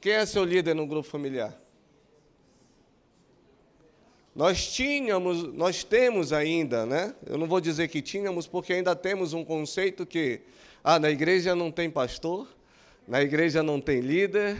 [0.00, 1.56] Quem é seu líder no grupo familiar?
[4.34, 7.14] Nós tínhamos, nós temos ainda, né?
[7.26, 10.42] Eu não vou dizer que tínhamos, porque ainda temos um conceito que,
[10.84, 12.46] ah, na igreja não tem pastor,
[13.08, 14.58] na igreja não tem líder,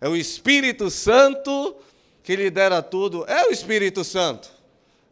[0.00, 1.76] é o Espírito Santo
[2.22, 3.24] que lidera tudo.
[3.28, 4.50] É o Espírito Santo.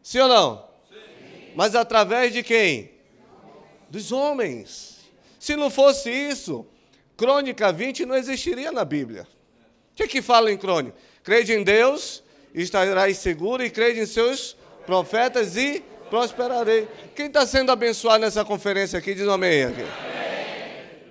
[0.02, 0.68] Sim ou não?
[0.88, 1.52] Sim.
[1.54, 2.90] Mas através de quem?
[3.88, 4.98] Dos homens.
[5.38, 6.66] Se não fosse isso,
[7.16, 9.26] Crônica 20 não existiria na Bíblia.
[9.94, 10.96] O que, que fala em crônica?
[11.22, 12.20] Crede em Deus,
[12.52, 16.88] estarás seguro, e crede em seus profetas e prosperarei.
[17.14, 19.84] Quem está sendo abençoado nessa conferência aqui, diz um amém aqui.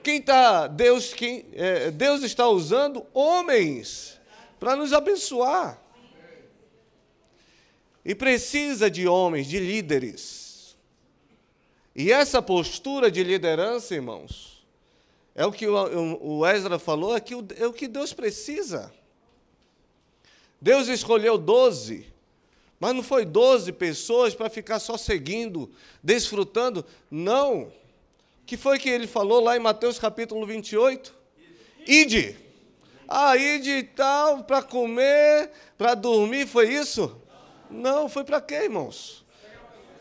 [0.03, 4.19] Quem está, Deus, quem, é, Deus está usando homens
[4.59, 5.81] para nos abençoar.
[8.03, 10.75] E precisa de homens, de líderes.
[11.95, 14.52] E essa postura de liderança, irmãos,
[15.35, 18.93] é o que o Ezra falou, é, que é o que Deus precisa.
[20.61, 22.05] Deus escolheu doze,
[22.79, 26.85] mas não foi doze pessoas para ficar só seguindo, desfrutando.
[27.09, 27.71] Não.
[28.45, 31.13] Que foi que ele falou lá em Mateus capítulo 28?
[31.87, 32.37] Ide.
[33.07, 37.19] Ah, ide e tal, para comer, para dormir, foi isso?
[37.69, 39.25] Não, foi para quê, irmãos?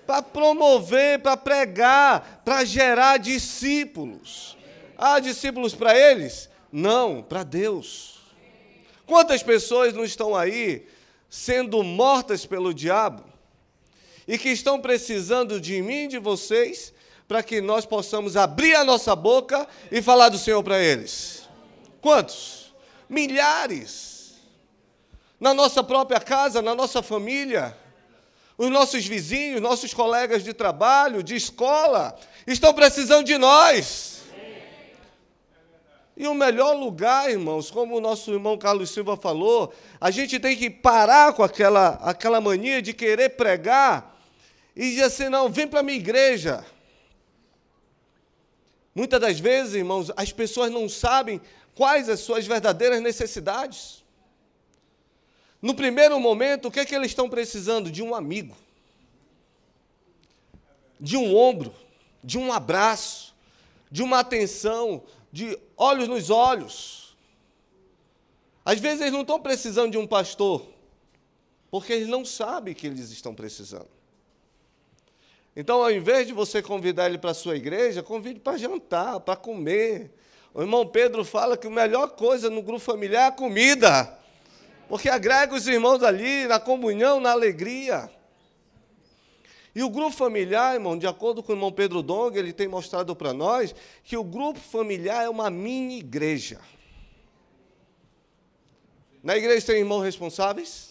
[0.07, 4.57] Para promover, para pregar, para gerar discípulos.
[4.97, 6.49] Há discípulos para eles?
[6.71, 8.21] Não, para Deus.
[9.07, 10.87] Quantas pessoas não estão aí
[11.29, 13.25] sendo mortas pelo diabo
[14.27, 16.93] e que estão precisando de mim e de vocês
[17.27, 21.49] para que nós possamos abrir a nossa boca e falar do Senhor para eles?
[22.01, 22.73] Quantos?
[23.09, 24.35] Milhares.
[25.39, 27.77] Na nossa própria casa, na nossa família.
[28.57, 34.22] Os nossos vizinhos, nossos colegas de trabalho, de escola, estão precisando de nós.
[36.17, 40.57] E o melhor lugar, irmãos, como o nosso irmão Carlos Silva falou, a gente tem
[40.57, 44.21] que parar com aquela, aquela mania de querer pregar
[44.77, 46.65] e dizer assim: não, vem para a minha igreja.
[48.95, 51.41] Muitas das vezes, irmãos, as pessoas não sabem
[51.75, 54.03] quais as suas verdadeiras necessidades.
[55.63, 57.91] No primeiro momento, o que é que eles estão precisando?
[57.91, 58.55] De um amigo,
[61.01, 61.73] de um ombro,
[62.23, 63.35] de um abraço,
[63.91, 67.17] de uma atenção, de olhos nos olhos.
[68.65, 70.69] Às vezes eles não estão precisando de um pastor,
[71.71, 73.89] porque eles não sabem que eles estão precisando.
[75.57, 79.37] Então, ao invés de você convidar ele para a sua igreja, convide para jantar, para
[79.37, 80.11] comer.
[80.55, 84.19] O irmão Pedro fala que a melhor coisa no grupo familiar é a comida,
[84.89, 88.11] porque agrega os irmãos ali na comunhão, na alegria.
[89.75, 93.17] E o grupo familiar, irmão, de acordo com o irmão Pedro Dong, ele tem mostrado
[93.17, 96.61] para nós que o grupo familiar é uma mini igreja.
[99.23, 100.91] Na igreja tem irmãos responsáveis,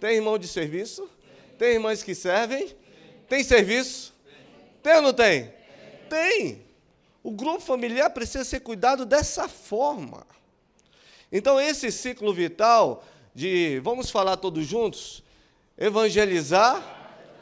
[0.00, 1.08] tem irmão de serviço,
[1.58, 2.74] tem irmãs que servem,
[3.28, 4.14] tem serviço?
[4.82, 5.52] Tem ou não tem?
[6.08, 6.64] Tem.
[7.22, 10.26] O grupo familiar precisa ser cuidado dessa forma.
[11.30, 15.22] Então, esse ciclo vital de, vamos falar todos juntos,
[15.76, 16.97] evangelizar,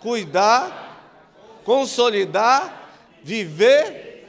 [0.07, 2.93] cuidar, consolidar,
[3.25, 4.25] viver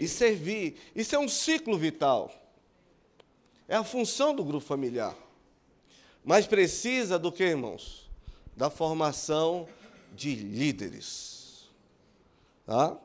[0.00, 0.76] e servir.
[0.92, 2.32] Isso é um ciclo vital.
[3.68, 5.14] É a função do grupo familiar.
[6.24, 8.10] Mas precisa do que, irmãos?
[8.56, 9.68] Da formação
[10.16, 11.68] de líderes.
[12.66, 12.96] Tá?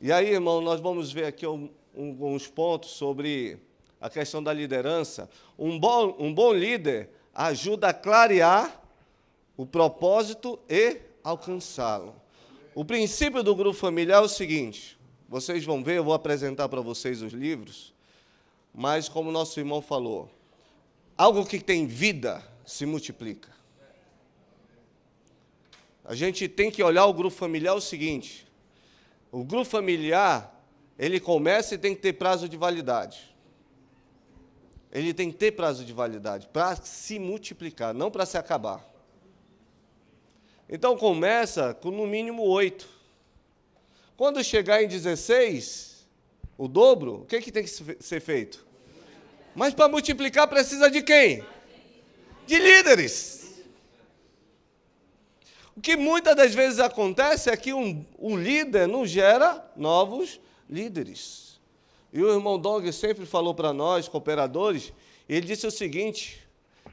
[0.00, 3.58] E aí, irmão, nós vamos ver aqui um, um, uns pontos sobre
[4.00, 5.28] a questão da liderança.
[5.58, 8.87] Um bom, um bom líder ajuda a clarear
[9.58, 12.14] o propósito e alcançá-lo.
[12.76, 14.96] O princípio do grupo familiar é o seguinte:
[15.28, 17.92] vocês vão ver, eu vou apresentar para vocês os livros,
[18.72, 20.30] mas como nosso irmão falou,
[21.16, 23.50] algo que tem vida se multiplica.
[26.04, 28.46] A gente tem que olhar o grupo familiar é o seguinte:
[29.32, 30.64] o grupo familiar,
[30.96, 33.36] ele começa e tem que ter prazo de validade.
[34.92, 38.97] Ele tem que ter prazo de validade para se multiplicar, não para se acabar.
[40.68, 42.88] Então começa com no mínimo oito.
[44.16, 46.06] Quando chegar em 16,
[46.58, 48.66] o dobro, o que, que tem que ser feito?
[49.54, 51.44] Mas para multiplicar precisa de quem?
[52.46, 53.62] De líderes.
[55.76, 61.60] O que muitas das vezes acontece é que um, um líder não gera novos líderes.
[62.12, 64.92] E o irmão Dong sempre falou para nós, cooperadores,
[65.28, 66.46] ele disse o seguinte: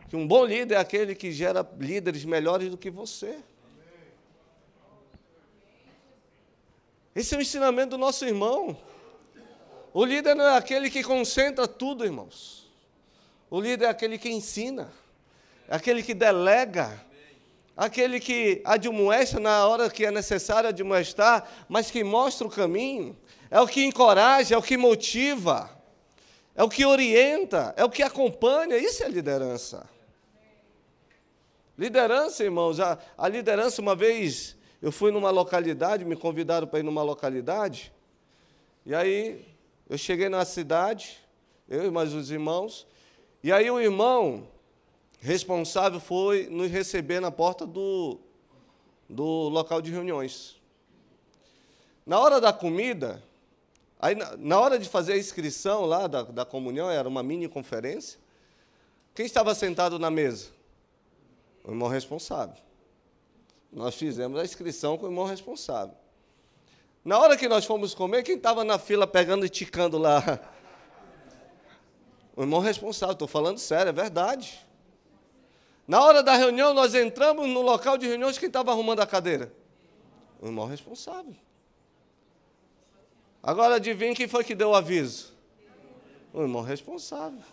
[0.07, 3.37] que um bom líder é aquele que gera líderes melhores do que você.
[7.15, 8.77] Esse é o ensinamento do nosso irmão.
[9.93, 12.69] O líder não é aquele que concentra tudo, irmãos.
[13.49, 14.91] O líder é aquele que ensina,
[15.69, 17.01] é aquele que delega,
[17.77, 23.17] aquele que admoesta na hora que é necessário admoestar, mas que mostra o caminho,
[23.49, 25.69] é o que encoraja, é o que motiva,
[26.53, 28.75] é o que orienta, é o que acompanha.
[28.77, 29.87] Isso é liderança.
[31.77, 36.83] Liderança, irmãos, a, a liderança, uma vez eu fui numa localidade, me convidaram para ir
[36.83, 37.91] numa localidade,
[38.85, 39.43] e aí
[39.89, 41.17] eu cheguei na cidade,
[41.67, 42.85] eu e mais os irmãos,
[43.43, 44.47] e aí o irmão
[45.19, 48.19] responsável foi nos receber na porta do,
[49.09, 50.61] do local de reuniões.
[52.05, 53.23] Na hora da comida,
[53.99, 57.47] aí na, na hora de fazer a inscrição lá da, da comunhão, era uma mini
[57.47, 58.19] conferência,
[59.15, 60.49] quem estava sentado na mesa?
[61.63, 62.63] O irmão responsável.
[63.75, 65.93] Nós fizemos a inscrição com o irmão responsável.
[67.03, 70.39] Na hora que nós fomos comer, quem estava na fila pegando e ticando lá?
[72.37, 74.65] O irmão responsável, estou falando sério, é verdade.
[75.85, 79.53] Na hora da reunião, nós entramos no local de reuniões, quem estava arrumando a cadeira?
[80.41, 81.35] O irmão responsável.
[83.43, 85.33] Agora adivinha quem foi que deu o aviso?
[86.33, 87.43] O irmão responsável.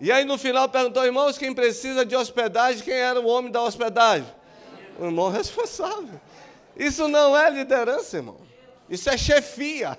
[0.00, 3.62] E aí no final perguntou, irmãos, quem precisa de hospedagem, quem era o homem da
[3.62, 4.26] hospedagem?
[4.98, 6.18] O irmão responsável.
[6.74, 8.38] Isso não é liderança, irmão.
[8.88, 9.98] Isso é chefia.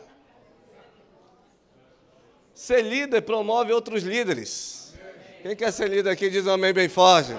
[2.53, 4.93] Ser líder promove outros líderes.
[5.43, 7.35] Quem quer ser líder aqui diz um amém bem forte.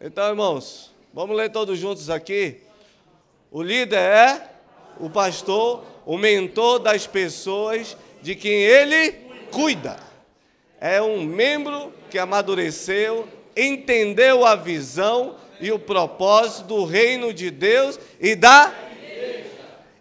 [0.00, 2.62] Então, irmãos, vamos ler todos juntos aqui.
[3.50, 4.50] O líder é
[4.98, 9.12] o pastor, o mentor das pessoas de quem ele
[9.50, 9.96] cuida.
[10.80, 17.98] É um membro que amadureceu, entendeu a visão e o propósito do reino de Deus
[18.20, 18.72] e da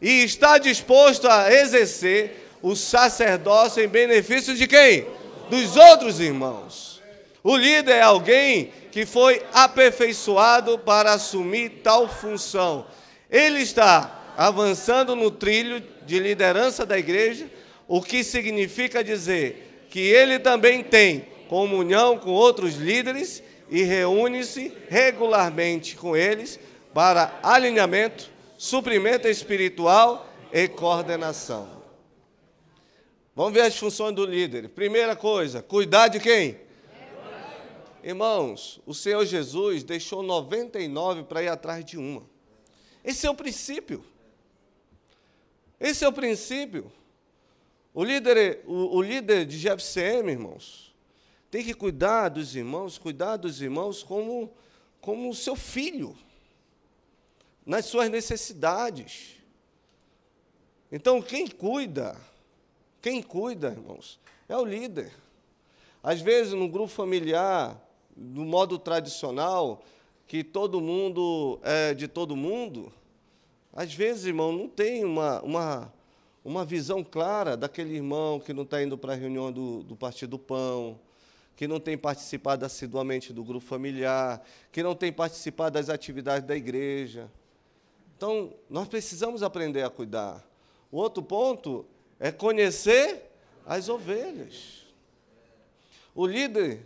[0.02, 5.06] e está disposto a exercer o sacerdócio em benefício de quem?
[5.50, 7.02] Dos outros irmãos.
[7.44, 12.86] O líder é alguém que foi aperfeiçoado para assumir tal função.
[13.30, 17.48] Ele está avançando no trilho de liderança da igreja
[17.90, 25.96] o que significa dizer que ele também tem comunhão com outros líderes e reúne-se regularmente
[25.96, 26.60] com eles
[26.94, 28.30] para alinhamento,
[28.60, 31.68] suprimento espiritual e coordenação.
[33.36, 34.70] Vamos ver as funções do líder.
[34.70, 36.60] Primeira coisa, cuidar de quem?
[38.04, 42.24] Irmãos, o Senhor Jesus deixou 99 para ir atrás de uma.
[43.04, 44.06] Esse é o princípio.
[45.80, 46.92] Esse é o princípio.
[47.94, 50.94] O líder, o, o líder de GFCM, irmãos,
[51.50, 54.52] tem que cuidar dos irmãos, cuidar dos irmãos como,
[55.02, 56.16] como seu filho,
[57.66, 59.36] nas suas necessidades.
[60.92, 62.16] Então, quem cuida,
[63.02, 65.12] quem cuida, irmãos, é o líder.
[66.02, 67.80] Às vezes, no grupo familiar,
[68.16, 69.84] do modo tradicional,
[70.28, 72.94] que todo mundo é de todo mundo,
[73.74, 75.94] às vezes, irmão, não tem uma, uma,
[76.50, 80.32] uma visão clara daquele irmão que não está indo para a reunião do, do Partido
[80.32, 81.00] do Pão,
[81.56, 86.56] que não tem participado assiduamente do grupo familiar, que não tem participado das atividades da
[86.56, 87.30] igreja.
[88.18, 90.44] Então, nós precisamos aprender a cuidar.
[90.92, 91.86] O outro ponto
[92.20, 93.30] é conhecer
[93.64, 94.88] as ovelhas.
[96.16, 96.82] O líder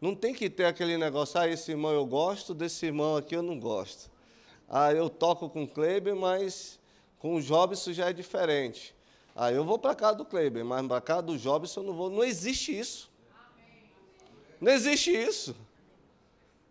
[0.00, 3.42] não tem que ter aquele negócio, ah, esse irmão eu gosto, desse irmão aqui eu
[3.42, 4.08] não gosto.
[4.68, 6.78] Ah, eu toco com o Kleber, mas
[7.22, 8.92] com o Jobson já é diferente.
[9.32, 12.10] Ah, eu vou para casa do Kleber, mas para casa do Jobson eu não vou.
[12.10, 13.08] Não existe isso.
[14.60, 15.54] Não existe isso.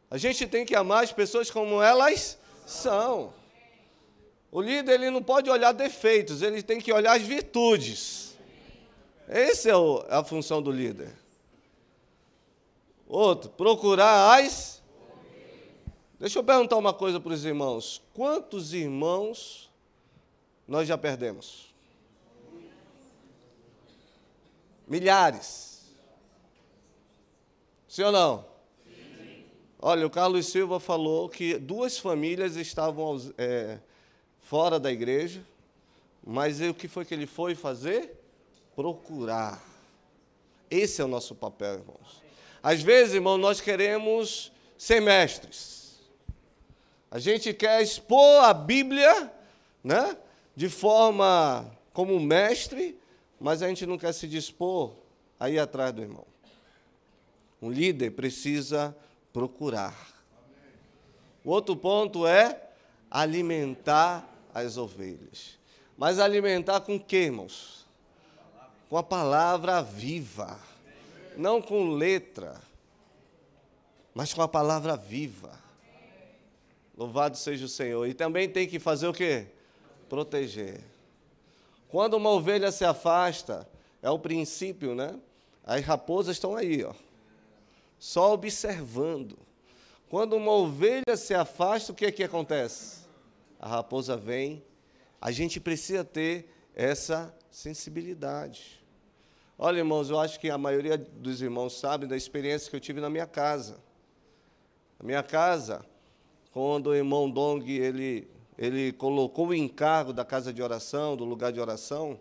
[0.10, 3.34] A gente tem que amar as pessoas como elas são.
[4.52, 8.38] O líder ele não pode olhar defeitos, ele tem que olhar as virtudes.
[9.30, 9.74] Essa é
[10.10, 11.14] a função do líder.
[13.08, 14.84] Outro, procurar as.
[16.20, 18.02] Deixa eu perguntar uma coisa para os irmãos.
[18.14, 19.71] Quantos irmãos
[20.72, 21.66] nós já perdemos?
[24.88, 25.82] Milhares.
[27.90, 28.46] Sim ou não?
[28.86, 29.44] Sim.
[29.82, 33.80] Olha, o Carlos Silva falou que duas famílias estavam é,
[34.40, 35.46] fora da igreja,
[36.26, 38.18] mas o que foi que ele foi fazer?
[38.74, 39.62] Procurar.
[40.70, 42.24] Esse é o nosso papel, irmãos.
[42.64, 46.00] Às vezes, irmão, nós queremos ser mestres.
[47.12, 49.30] A gente quer expor a Bíblia,
[49.84, 50.16] né,
[50.56, 53.00] de forma como mestre,
[53.40, 54.94] mas a gente não quer se dispor
[55.40, 56.26] a ir atrás do irmão.
[57.62, 58.96] Um líder precisa
[59.32, 59.96] procurar.
[61.44, 62.70] O outro ponto é
[63.10, 65.60] alimentar as ovelhas.
[65.98, 67.86] Mas alimentar com que, irmãos?
[68.90, 70.60] Com a palavra viva
[71.38, 72.62] não com letra,
[74.14, 75.60] mas com a palavra viva.
[76.98, 78.06] Louvado seja o Senhor.
[78.08, 79.48] E também tem que fazer o quê?
[80.12, 80.82] Proteger.
[81.88, 83.66] Quando uma ovelha se afasta,
[84.02, 85.18] é o princípio, né?
[85.64, 86.94] As raposas estão aí, ó,
[87.98, 89.40] só observando.
[90.10, 93.06] Quando uma ovelha se afasta, o que é que acontece?
[93.58, 94.62] A raposa vem.
[95.22, 98.84] A gente precisa ter essa sensibilidade.
[99.58, 103.00] Olha, irmãos, eu acho que a maioria dos irmãos sabe da experiência que eu tive
[103.00, 103.80] na minha casa.
[105.00, 105.86] Na minha casa,
[106.52, 108.28] quando o irmão Dong ele,
[108.62, 112.20] ele colocou o encargo da casa de oração, do lugar de oração,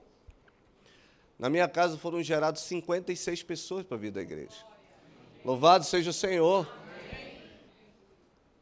[1.38, 4.64] na minha casa foram gerados 56 pessoas para vir da igreja.
[5.44, 6.66] Louvado seja o Senhor.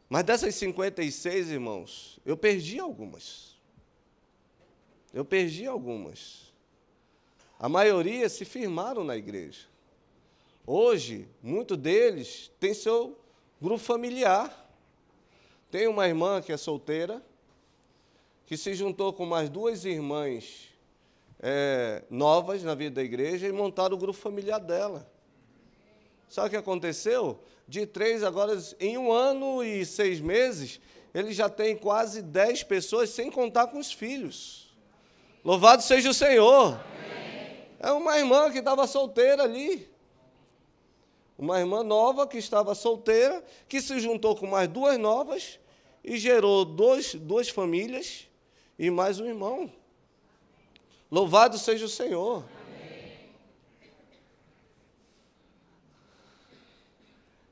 [0.08, 3.56] Mas dessas 56, irmãos, eu perdi algumas.
[5.14, 6.52] Eu perdi algumas.
[7.60, 9.66] A maioria se firmaram na igreja.
[10.66, 13.16] Hoje, muitos deles têm seu
[13.62, 14.68] grupo familiar.
[15.70, 17.22] Tem uma irmã que é solteira,
[18.48, 20.70] que se juntou com mais duas irmãs
[21.38, 25.06] é, novas na vida da igreja e montaram o grupo familiar dela.
[26.30, 27.38] Sabe o que aconteceu?
[27.68, 30.80] De três, agora, em um ano e seis meses,
[31.12, 34.74] ele já tem quase dez pessoas, sem contar com os filhos.
[35.44, 36.80] Louvado seja o Senhor!
[37.78, 39.90] É uma irmã que estava solteira ali.
[41.36, 45.60] Uma irmã nova que estava solteira, que se juntou com mais duas novas
[46.02, 48.26] e gerou dois, duas famílias
[48.78, 49.72] e mais um irmão.
[51.10, 52.44] Louvado seja o Senhor.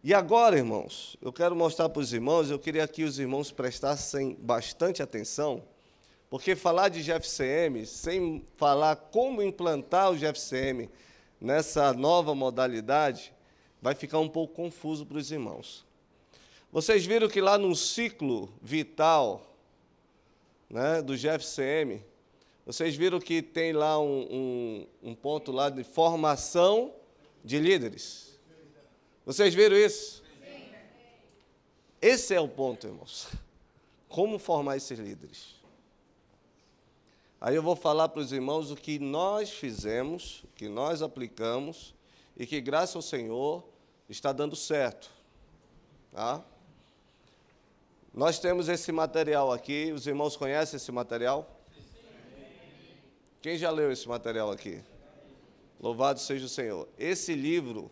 [0.04, 4.34] E agora, irmãos, eu quero mostrar para os irmãos, eu queria que os irmãos prestassem
[4.40, 5.62] bastante atenção
[6.28, 10.90] porque falar de GFCM, sem falar como implantar o GFCM
[11.40, 13.32] nessa nova modalidade,
[13.80, 15.84] vai ficar um pouco confuso para os irmãos.
[16.72, 19.55] Vocês viram que lá no ciclo vital
[20.68, 22.04] né, do GFCM,
[22.64, 26.92] vocês viram que tem lá um, um, um ponto lá de formação
[27.44, 28.38] de líderes.
[29.24, 30.24] Vocês viram isso?
[32.02, 33.28] Esse é o ponto, irmãos.
[34.08, 35.56] Como formar esses líderes?
[37.40, 41.94] Aí eu vou falar para os irmãos o que nós fizemos, o que nós aplicamos
[42.36, 43.64] e que, graças ao Senhor,
[44.08, 45.10] está dando certo.
[46.12, 46.44] Tá?
[48.16, 49.92] Nós temos esse material aqui.
[49.92, 51.60] Os irmãos conhecem esse material?
[53.42, 54.82] Quem já leu esse material aqui?
[55.78, 56.88] Louvado seja o Senhor.
[56.98, 57.90] Esse livro,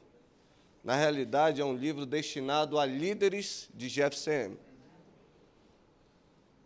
[0.83, 4.57] na realidade, é um livro destinado a líderes de GFCM.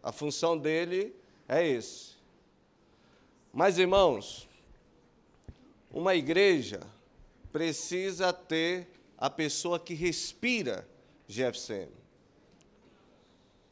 [0.01, 1.13] A função dele
[1.49, 2.13] é esse.
[3.53, 4.49] Mas, irmãos,
[5.91, 6.79] uma igreja
[7.51, 8.87] precisa ter
[9.19, 10.89] a pessoa que respira
[11.27, 11.99] GFCM.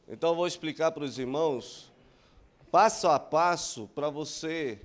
[0.07, 1.91] Então, eu vou explicar para os irmãos,
[2.71, 4.79] passo a passo, para você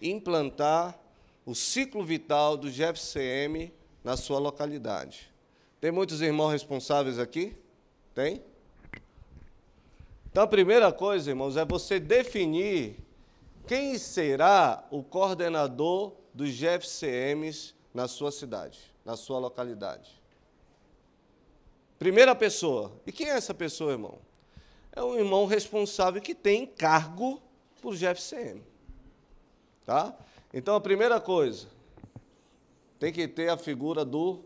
[0.00, 0.98] implantar
[1.44, 5.30] o ciclo vital do GFCM na sua localidade.
[5.80, 7.56] Tem muitos irmãos responsáveis aqui?
[8.14, 8.42] Tem?
[10.30, 12.96] Então, a primeira coisa, irmãos, é você definir
[13.66, 20.18] quem será o coordenador dos GFCMs na sua cidade, na sua localidade.
[21.98, 22.92] Primeira pessoa.
[23.06, 24.18] E quem é essa pessoa, irmão?
[24.94, 27.40] É um irmão responsável que tem cargo
[27.80, 28.62] por GFCM.
[29.84, 30.14] Tá?
[30.52, 31.66] Então, a primeira coisa,
[32.98, 34.40] tem que ter a figura do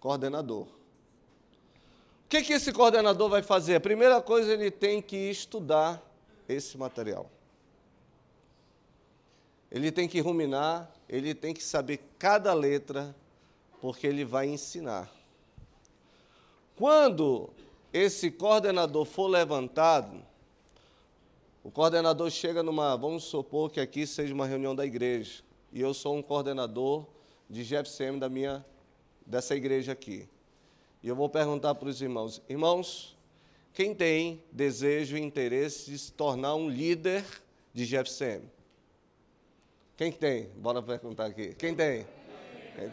[0.00, 0.66] coordenador.
[0.66, 3.74] O que, que esse coordenador vai fazer?
[3.74, 6.02] A primeira coisa, ele tem que estudar
[6.48, 7.30] esse material.
[9.70, 13.14] Ele tem que ruminar, ele tem que saber cada letra,
[13.80, 15.10] porque ele vai ensinar.
[16.76, 17.50] Quando
[17.92, 20.22] esse coordenador for levantado,
[21.62, 25.92] o coordenador chega numa, vamos supor que aqui seja uma reunião da igreja, e eu
[25.92, 27.06] sou um coordenador
[27.48, 28.64] de GFCM da minha,
[29.26, 30.28] dessa igreja aqui.
[31.02, 33.16] E eu vou perguntar para os irmãos: irmãos,
[33.72, 37.24] quem tem desejo e interesse de se tornar um líder
[37.72, 38.42] de GFCM?
[39.96, 40.48] Quem tem?
[40.56, 41.54] Bora perguntar aqui.
[41.54, 42.06] Quem tem?
[42.76, 42.92] Quem?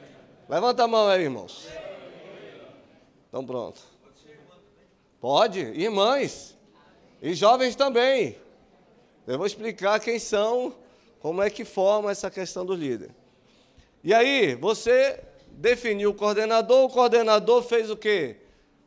[0.49, 1.67] Levanta a mão aí, irmãos.
[3.29, 3.94] Então pronto.
[5.25, 5.59] Pode?
[5.59, 6.55] Irmãs.
[7.19, 8.37] E jovens também.
[9.25, 10.75] Eu vou explicar quem são,
[11.19, 13.09] como é que forma essa questão do líder.
[14.03, 15.19] E aí, você
[15.49, 18.37] definiu o coordenador, o coordenador fez o quê?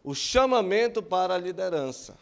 [0.04, 2.16] O chamamento para a liderança.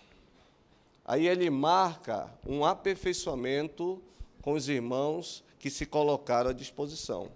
[1.05, 4.03] Aí ele marca um aperfeiçoamento
[4.41, 7.29] com os irmãos que se colocaram à disposição.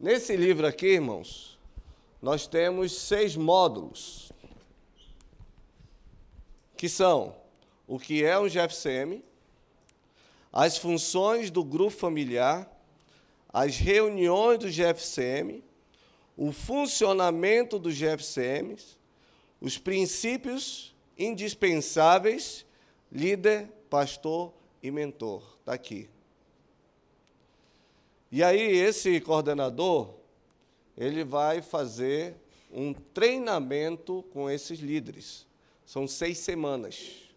[0.00, 1.58] Nesse livro aqui, irmãos,
[2.22, 4.32] nós temos seis módulos,
[6.82, 7.36] que são
[7.86, 9.22] o que é um GFCM,
[10.52, 12.68] as funções do grupo familiar,
[13.52, 15.62] as reuniões do GFCM,
[16.36, 18.98] o funcionamento dos GFCMs,
[19.60, 22.66] os princípios indispensáveis,
[23.12, 24.52] líder, pastor
[24.82, 25.56] e mentor.
[25.60, 26.10] Está aqui.
[28.28, 30.14] E aí, esse coordenador,
[30.98, 32.34] ele vai fazer
[32.72, 35.46] um treinamento com esses líderes.
[35.92, 37.28] São seis semanas.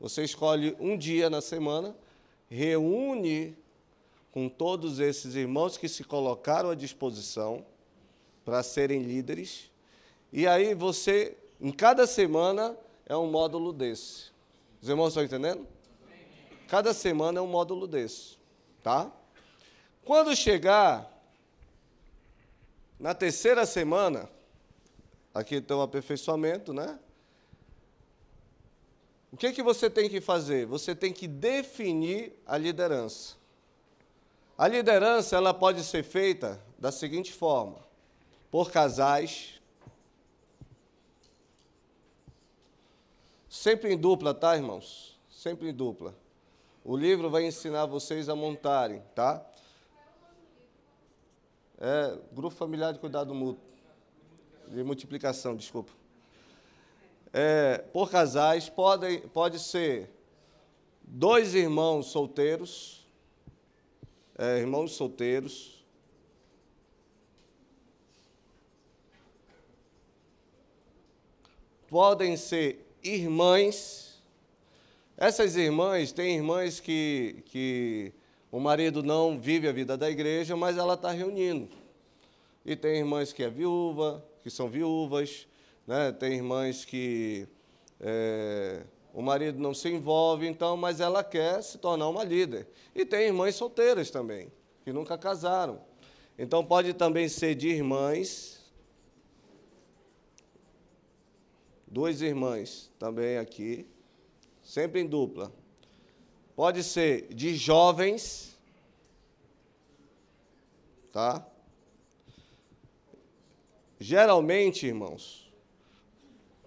[0.00, 1.94] Você escolhe um dia na semana,
[2.48, 3.54] reúne
[4.32, 7.66] com todos esses irmãos que se colocaram à disposição
[8.46, 9.70] para serem líderes.
[10.32, 14.30] E aí você, em cada semana, é um módulo desse.
[14.80, 15.68] Os irmãos estão entendendo?
[16.66, 18.38] Cada semana é um módulo desse,
[18.82, 19.12] tá?
[20.02, 21.12] Quando chegar
[22.98, 24.30] na terceira semana,
[25.34, 26.98] aqui tem um aperfeiçoamento, né?
[29.30, 30.66] O que, que você tem que fazer?
[30.66, 33.36] Você tem que definir a liderança.
[34.56, 37.78] A liderança ela pode ser feita da seguinte forma:
[38.50, 39.60] por casais,
[43.48, 45.18] sempre em dupla, tá, irmãos?
[45.30, 46.14] Sempre em dupla.
[46.82, 49.44] O livro vai ensinar vocês a montarem, tá?
[51.78, 53.62] É, grupo familiar de cuidado mútuo.
[54.68, 55.97] De multiplicação, desculpa
[57.32, 60.10] é, por casais, pode, pode ser
[61.02, 63.06] dois irmãos solteiros,
[64.36, 65.84] é, irmãos solteiros,
[71.88, 74.22] podem ser irmãs.
[75.16, 78.12] Essas irmãs, tem irmãs que, que
[78.52, 81.68] o marido não vive a vida da igreja, mas ela está reunindo.
[82.64, 85.46] E tem irmãs que é viúva, que são viúvas,
[85.88, 86.12] né?
[86.12, 87.48] Tem irmãs que
[87.98, 88.84] é,
[89.14, 92.68] o marido não se envolve, então, mas ela quer se tornar uma líder.
[92.94, 94.52] E tem irmãs solteiras também,
[94.84, 95.80] que nunca casaram.
[96.38, 98.70] Então, pode também ser de irmãs,
[101.86, 103.88] duas irmãs também aqui,
[104.62, 105.50] sempre em dupla.
[106.54, 108.58] Pode ser de jovens,
[111.10, 111.48] tá?
[113.98, 115.47] Geralmente, irmãos,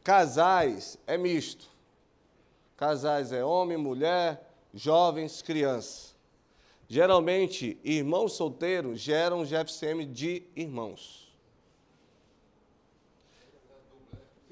[0.03, 1.69] Casais é misto.
[2.75, 6.15] Casais é homem, mulher, jovens, crianças.
[6.87, 11.31] Geralmente, irmãos solteiros geram GFCM de irmãos.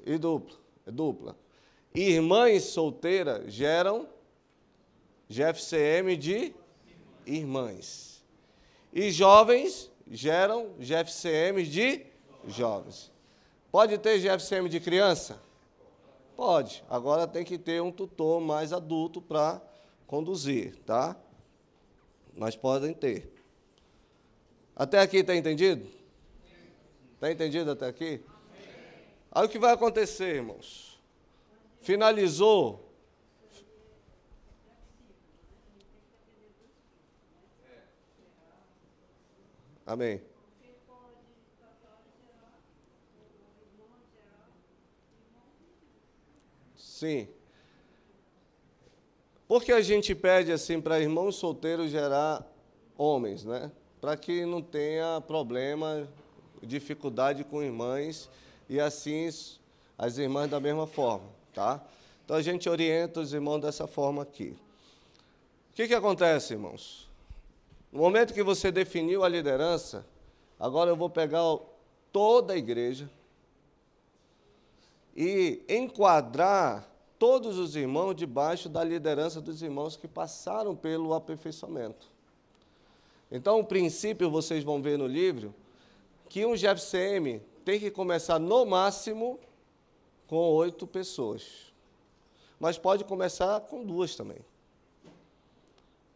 [0.06, 1.36] E dupla, é dupla.
[1.94, 4.08] Irmãs solteiras geram
[5.28, 6.54] GFCM de
[7.26, 8.24] irmãs.
[8.92, 12.06] E jovens geram GFCM de
[12.46, 13.12] jovens.
[13.70, 15.40] Pode ter GFCM de criança?
[16.36, 16.82] Pode.
[16.88, 19.60] Agora tem que ter um tutor mais adulto para
[20.06, 21.16] conduzir, tá?
[22.34, 23.32] Mas podem ter.
[24.74, 25.86] Até aqui está entendido?
[27.14, 28.24] Está entendido até aqui?
[29.30, 30.98] Aí o que vai acontecer, irmãos?
[31.80, 32.90] Finalizou.
[39.86, 40.29] Amém.
[47.00, 47.26] Sim.
[49.48, 52.46] Por que a gente pede assim para irmãos solteiros gerar
[52.94, 53.72] homens, né?
[54.02, 56.06] Para que não tenha problema,
[56.62, 58.28] dificuldade com irmãs
[58.68, 59.30] e assim
[59.96, 61.24] as irmãs da mesma forma,
[61.54, 61.82] tá?
[62.22, 64.54] Então a gente orienta os irmãos dessa forma aqui.
[65.70, 67.08] O que, que acontece, irmãos?
[67.90, 70.04] No momento que você definiu a liderança,
[70.58, 71.40] agora eu vou pegar
[72.12, 73.08] toda a igreja
[75.16, 76.89] e enquadrar
[77.20, 82.10] todos os irmãos debaixo da liderança dos irmãos que passaram pelo aperfeiçoamento.
[83.30, 85.54] Então, o princípio, vocês vão ver no livro,
[86.30, 89.38] que um GFCM tem que começar no máximo
[90.26, 91.70] com oito pessoas.
[92.58, 94.38] Mas pode começar com duas também.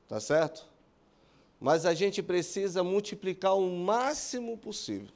[0.09, 0.67] Tá certo?
[1.61, 5.13] Mas a gente precisa multiplicar o máximo possível.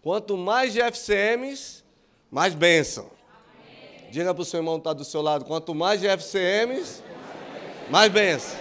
[0.00, 1.82] Quanto mais GFCMs,
[2.30, 3.10] mais bênção.
[4.14, 7.02] Diga para o seu irmão que está do seu lado: quanto mais GFCMs,
[7.90, 8.56] mais bênção.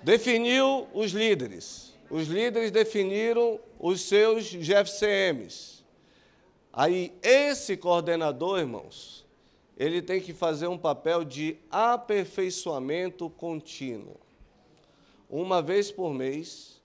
[0.00, 1.94] Definiu os líderes.
[2.08, 5.84] Os líderes definiram os seus GFCMs.
[6.72, 9.26] Aí, esse coordenador, irmãos,
[9.76, 14.29] ele tem que fazer um papel de aperfeiçoamento contínuo
[15.30, 16.82] uma vez por mês,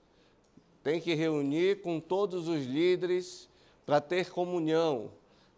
[0.84, 3.48] tem que reunir com todos os líderes
[3.84, 5.10] para ter comunhão.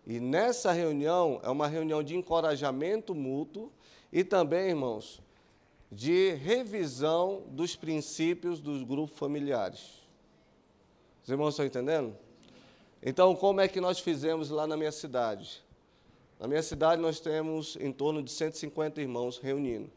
[0.06, 3.70] E nessa reunião é uma reunião de encorajamento mútuo
[4.10, 5.20] e também, irmãos,
[5.92, 10.02] de revisão dos princípios dos grupos familiares.
[11.22, 12.16] Os irmãos estão entendendo?
[13.02, 15.62] Então, como é que nós fizemos lá na minha cidade?
[16.40, 19.90] Na minha cidade, nós temos em torno de 150 irmãos reunindo.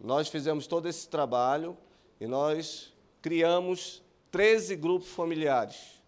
[0.00, 1.76] Nós fizemos todo esse trabalho
[2.20, 2.92] e nós
[3.22, 6.02] criamos 13 grupos familiares.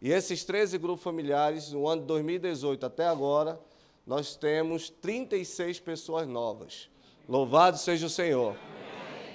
[0.00, 3.60] E esses 13 grupos familiares, no ano de 2018 até agora,
[4.06, 6.88] nós temos 36 pessoas novas.
[7.28, 8.56] Louvado seja o Senhor.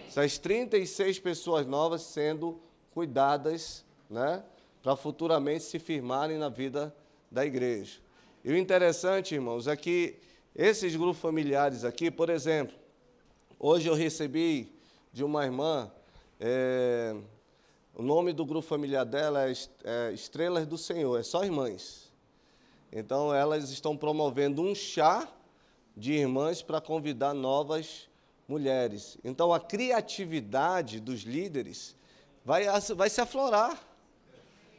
[0.07, 2.59] Essas 36 pessoas novas sendo
[2.91, 4.43] cuidadas, né,
[4.81, 6.95] para futuramente se firmarem na vida
[7.31, 7.99] da igreja.
[8.43, 10.19] E o interessante, irmãos, é que
[10.55, 12.75] esses grupos familiares aqui, por exemplo,
[13.65, 14.69] Hoje eu recebi
[15.13, 15.89] de uma irmã,
[16.37, 17.15] é,
[17.95, 19.53] o nome do grupo familiar dela é,
[19.85, 22.11] é Estrelas do Senhor, é só irmãs.
[22.91, 25.29] Então elas estão promovendo um chá
[25.95, 28.09] de irmãs para convidar novas
[28.49, 29.17] mulheres.
[29.23, 31.95] Então a criatividade dos líderes
[32.43, 33.81] vai, vai se aflorar.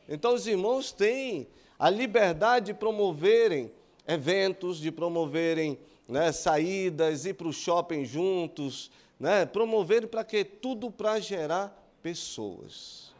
[0.06, 3.72] Então os irmãos têm a liberdade de promoverem
[4.06, 5.78] eventos, de promoverem
[6.08, 10.44] né, saídas, ir para o shopping juntos, né, promover para quê?
[10.44, 13.12] Tudo para gerar pessoas.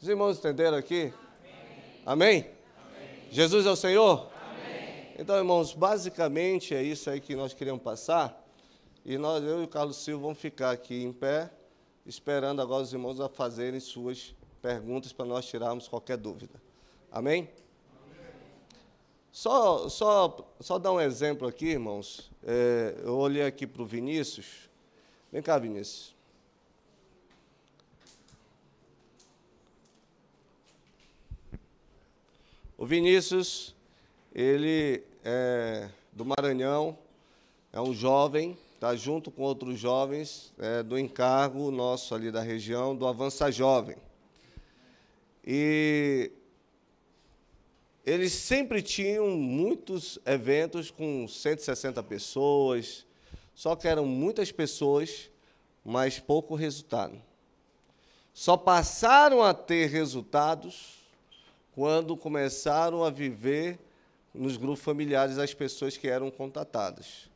[0.00, 1.12] Os irmãos entenderam aqui?
[2.06, 2.38] Amém?
[2.40, 2.50] Amém?
[2.76, 3.08] Amém.
[3.30, 4.30] Jesus é o Senhor?
[4.34, 5.14] Amém.
[5.18, 8.40] Então, irmãos, basicamente é isso aí que nós queríamos passar.
[9.04, 11.50] E nós, eu e o Carlos Silva, vamos ficar aqui em pé,
[12.06, 16.60] esperando agora os irmãos a fazerem suas perguntas para nós tirarmos qualquer dúvida.
[17.10, 17.48] Amém?
[19.32, 22.30] Só, só, só dar um exemplo aqui, irmãos.
[22.42, 24.68] É, eu olhei aqui para o Vinícius.
[25.30, 26.14] Vem cá, Vinícius.
[32.76, 33.74] O Vinícius,
[34.34, 36.98] ele é do Maranhão,
[37.72, 42.96] é um jovem, está junto com outros jovens é, do encargo nosso ali da região,
[42.96, 43.96] do Avança Jovem.
[45.46, 46.32] E
[48.04, 53.06] eles sempre tinham muitos eventos com 160 pessoas,
[53.54, 55.30] Só que eram muitas pessoas,
[55.84, 57.20] mas pouco resultado.
[58.32, 61.00] Só passaram a ter resultados
[61.74, 63.78] quando começaram a viver
[64.32, 67.28] nos grupos familiares as pessoas que eram contatadas.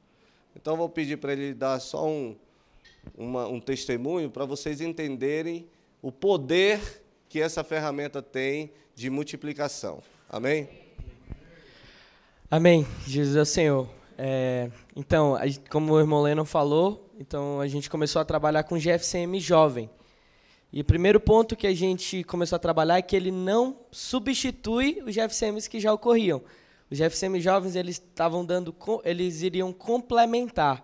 [0.56, 2.36] Então, vou pedir para ele dar só um,
[3.14, 5.68] uma, um testemunho para vocês entenderem
[6.00, 10.02] o poder que essa ferramenta tem de multiplicação.
[10.34, 10.68] Amém?
[12.50, 12.84] Amém.
[13.06, 13.88] Jesus é o Senhor.
[14.18, 15.38] É, então,
[15.70, 19.88] como o irmão Lennon falou, então a gente começou a trabalhar com GFCM jovem.
[20.72, 25.00] E o primeiro ponto que a gente começou a trabalhar é que ele não substitui
[25.06, 26.42] os GFCMs que já ocorriam.
[26.90, 28.74] Os GFCM jovens eles estavam dando,
[29.04, 30.82] eles iriam complementar,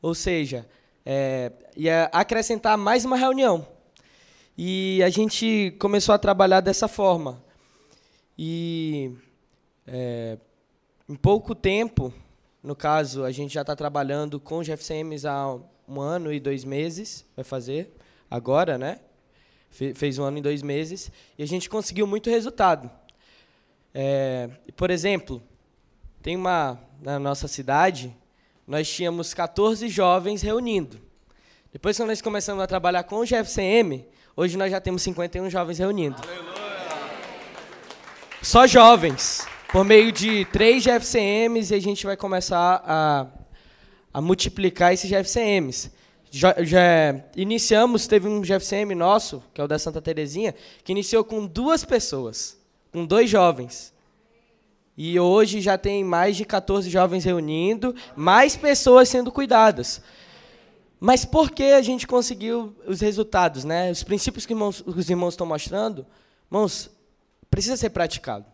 [0.00, 0.66] ou seja,
[1.04, 3.68] é, ia acrescentar mais uma reunião.
[4.56, 7.44] E a gente começou a trabalhar dessa forma.
[8.38, 9.12] E
[9.86, 10.38] é,
[11.08, 12.12] em pouco tempo,
[12.62, 15.58] no caso, a gente já está trabalhando com os GFCMs há
[15.88, 17.92] um ano e dois meses, vai fazer
[18.30, 19.00] agora, né?
[19.70, 22.90] Fez um ano e dois meses, e a gente conseguiu muito resultado.
[23.92, 25.42] É, por exemplo,
[26.22, 28.16] tem uma na nossa cidade,
[28.66, 31.00] nós tínhamos 14 jovens reunindo.
[31.72, 34.06] Depois que nós começamos a trabalhar com o GFCM,
[34.36, 36.16] hoje nós já temos 51 jovens reunindo.
[36.22, 36.53] Aleluia.
[38.44, 43.26] Só jovens, por meio de três GFCMs, e a gente vai começar a,
[44.12, 45.90] a multiplicar esses GFCMs.
[46.30, 46.78] Já, já,
[47.34, 51.86] iniciamos, teve um GFCM nosso, que é o da Santa Terezinha, que iniciou com duas
[51.86, 52.58] pessoas,
[52.92, 53.94] com dois jovens.
[54.94, 60.02] E hoje já tem mais de 14 jovens reunindo, mais pessoas sendo cuidadas.
[61.00, 63.90] Mas por que a gente conseguiu os resultados, né?
[63.90, 66.04] Os princípios que os irmãos estão mostrando,
[66.50, 66.90] irmãos,
[67.54, 68.44] precisa ser praticado.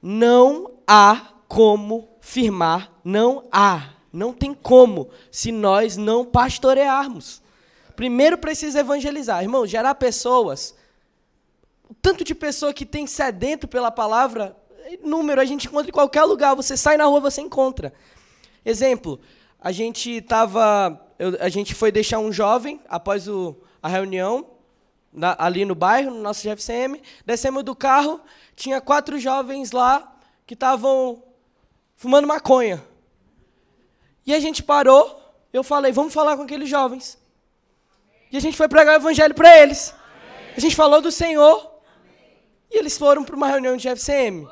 [0.00, 7.42] Não há como firmar, não há, não tem como, se nós não pastorearmos.
[7.94, 10.74] Primeiro precisa evangelizar, irmão, gerar pessoas.
[11.86, 14.56] O tanto de pessoa que tem sedento pela palavra,
[15.02, 16.56] número a gente encontra em qualquer lugar.
[16.56, 17.92] Você sai na rua, você encontra.
[18.64, 19.20] Exemplo,
[19.60, 24.46] a gente estava eu, a gente foi deixar um jovem após o, a reunião,
[25.14, 27.00] na, ali no bairro, no nosso GFCM.
[27.24, 28.20] Descemos do carro,
[28.56, 30.12] tinha quatro jovens lá
[30.46, 31.22] que estavam
[31.96, 32.84] fumando maconha.
[34.26, 35.20] E a gente parou,
[35.52, 37.18] eu falei, vamos falar com aqueles jovens.
[38.32, 39.94] E a gente foi pregar o evangelho para eles.
[40.56, 41.70] A gente falou do Senhor.
[42.70, 44.48] E eles foram para uma reunião de GFCM.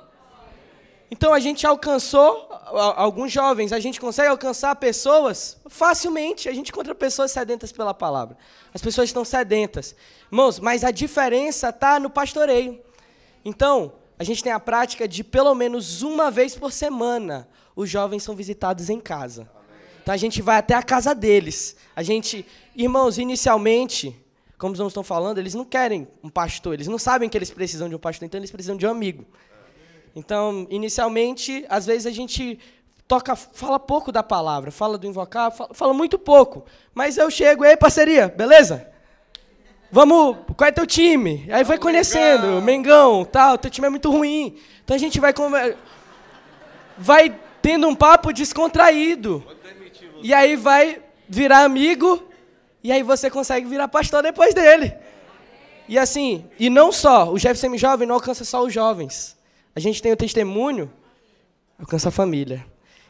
[1.13, 2.49] Então a gente alcançou
[2.97, 6.49] alguns jovens, a gente consegue alcançar pessoas facilmente.
[6.49, 8.35] A gente encontra pessoas sedentas pela palavra.
[8.73, 9.95] As pessoas estão sedentas.
[10.31, 12.81] Irmãos, mas a diferença está no pastoreio.
[13.45, 17.47] Então, a gente tem a prática de pelo menos uma vez por semana
[17.77, 19.51] os jovens são visitados em casa.
[20.03, 21.77] Então a gente vai até a casa deles.
[21.95, 24.17] A gente, irmãos, inicialmente,
[24.57, 27.51] como os irmãos estão falando, eles não querem um pastor, eles não sabem que eles
[27.51, 29.27] precisam de um pastor, então eles precisam de um amigo.
[30.15, 32.59] Então, inicialmente, às vezes a gente
[33.09, 36.65] toca, fala pouco da palavra, fala do invocar, fala, fala muito pouco.
[36.95, 38.89] Mas eu chego, ei, parceria, beleza?
[39.91, 41.47] Vamos, qual é teu time?
[41.51, 44.57] Aí vai conhecendo, Mengão, tal, teu time é muito ruim.
[44.85, 45.33] Então a gente vai
[46.97, 49.45] vai tendo um papo descontraído.
[50.23, 52.23] E aí vai virar amigo,
[52.83, 54.95] e aí você consegue virar pastor depois dele.
[55.89, 59.37] E assim, e não só, o Jefferson Jovem não alcança só os jovens
[59.75, 60.91] a gente tem o testemunho,
[61.79, 62.65] alcança a família.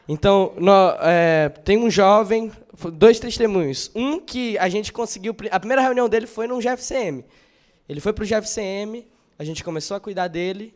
[0.07, 0.53] Então,
[1.01, 2.51] é, tem um jovem,
[2.93, 3.91] dois testemunhos.
[3.95, 5.35] Um que a gente conseguiu.
[5.51, 7.23] A primeira reunião dele foi no GFCM.
[7.87, 9.05] Ele foi para o GFCM,
[9.37, 10.73] a gente começou a cuidar dele.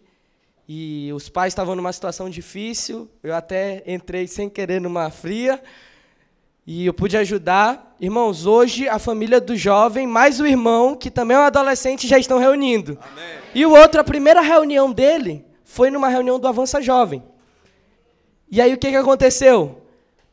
[0.68, 3.10] E os pais estavam numa situação difícil.
[3.24, 5.62] Eu até entrei sem querer numa fria.
[6.66, 7.96] E eu pude ajudar.
[8.00, 12.20] Irmãos, hoje a família do jovem, mais o irmão, que também é um adolescente, já
[12.20, 13.00] estão reunindo.
[13.02, 13.40] Amém.
[13.56, 17.22] E o outro, a primeira reunião dele foi numa reunião do Avança Jovem.
[18.50, 19.82] E aí o que, que aconteceu?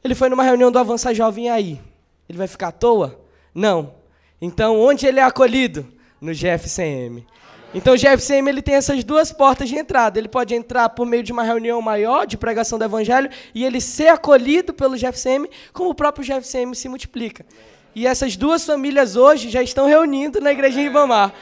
[0.03, 1.81] Ele foi numa reunião do Avança Jovem aí.
[2.29, 3.21] Ele vai ficar à toa?
[3.53, 3.95] Não.
[4.41, 5.87] Então, onde ele é acolhido?
[6.21, 7.27] No GFCM.
[7.75, 10.19] Então, o GFCM ele tem essas duas portas de entrada.
[10.19, 13.81] Ele pode entrar por meio de uma reunião maior de pregação do Evangelho e ele
[13.81, 17.45] ser acolhido pelo GFCM, como o próprio GFCM se multiplica.
[17.93, 21.35] E essas duas famílias hoje já estão reunindo na igreja Ribamar.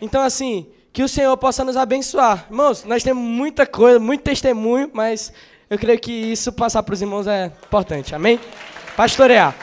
[0.00, 2.46] Então, assim, que o Senhor possa nos abençoar.
[2.50, 5.32] Irmãos, nós temos muita coisa, muito testemunho, mas
[5.68, 8.14] eu creio que isso passar para os irmãos é importante.
[8.14, 8.40] Amém?
[8.96, 9.54] Pastorear.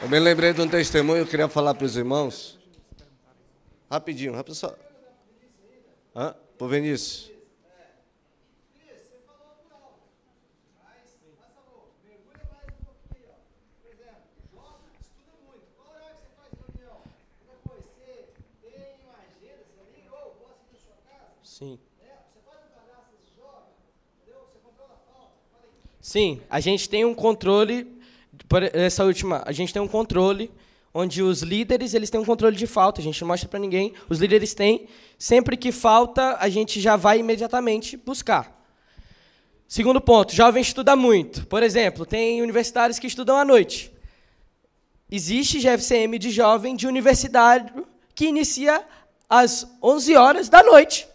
[0.00, 2.58] Eu me lembrei de um testemunho, eu queria falar para os irmãos.
[3.90, 4.74] Rapidinho, rapidinho só.
[6.14, 6.34] Hã?
[6.56, 7.32] Por Vinícius.
[21.42, 21.78] Sim.
[26.12, 27.90] Sim, a gente tem um controle,
[28.74, 30.50] essa última, a gente tem um controle
[30.92, 33.94] onde os líderes eles têm um controle de falta, a gente não mostra para ninguém,
[34.10, 34.86] os líderes têm,
[35.18, 38.62] sempre que falta, a gente já vai imediatamente buscar.
[39.66, 41.46] Segundo ponto, jovem estuda muito.
[41.46, 43.90] Por exemplo, tem universitários que estudam à noite.
[45.10, 48.84] Existe GFCM de jovem de universitário que inicia
[49.30, 51.08] às 11 horas da noite.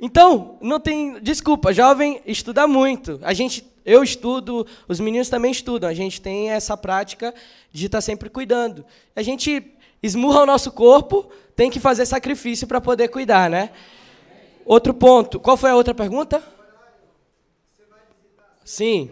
[0.00, 3.18] Então, não tem desculpa, jovem estuda muito.
[3.22, 5.90] A gente, eu estudo, os meninos também estudam.
[5.90, 7.34] A gente tem essa prática
[7.72, 8.84] de estar sempre cuidando.
[9.16, 9.62] A gente
[10.00, 13.70] esmurra o nosso corpo, tem que fazer sacrifício para poder cuidar, né?
[14.64, 15.40] Outro ponto.
[15.40, 16.42] Qual foi a outra pergunta?
[18.64, 19.10] Sim.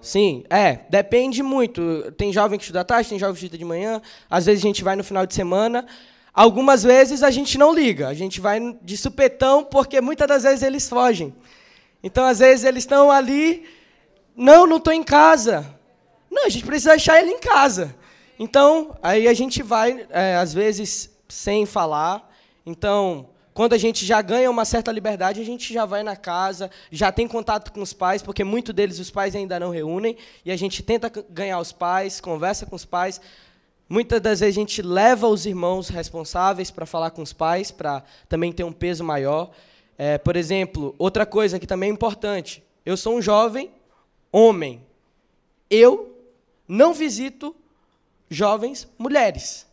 [0.00, 2.10] Sim, é, depende muito.
[2.16, 4.00] Tem jovem que estuda tarde, tem jovem que estuda de manhã.
[4.30, 5.86] Às vezes a gente vai no final de semana.
[6.32, 10.62] Algumas vezes a gente não liga, a gente vai de supetão, porque muitas das vezes
[10.62, 11.34] eles fogem.
[12.02, 13.64] Então, às vezes, eles estão ali,
[14.34, 15.66] não, não estou em casa.
[16.30, 17.94] Não, a gente precisa achar ele em casa.
[18.38, 22.30] Então, aí a gente vai, é, às vezes, sem falar.
[22.64, 26.70] Então, quando a gente já ganha uma certa liberdade, a gente já vai na casa,
[26.90, 30.50] já tem contato com os pais, porque muitos deles os pais ainda não reúnem, e
[30.50, 33.20] a gente tenta ganhar os pais, conversa com os pais,
[33.92, 38.04] Muitas das vezes a gente leva os irmãos responsáveis para falar com os pais, para
[38.28, 39.50] também ter um peso maior.
[39.98, 43.68] É, por exemplo, outra coisa que também é importante: eu sou um jovem
[44.30, 44.86] homem.
[45.68, 46.16] Eu
[46.68, 47.52] não visito
[48.30, 49.66] jovens mulheres.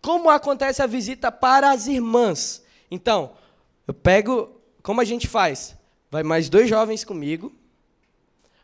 [0.00, 2.62] Como acontece a visita para as irmãs?
[2.88, 3.32] Então,
[3.88, 4.50] eu pego.
[4.84, 5.76] Como a gente faz?
[6.08, 7.52] Vai mais dois jovens comigo,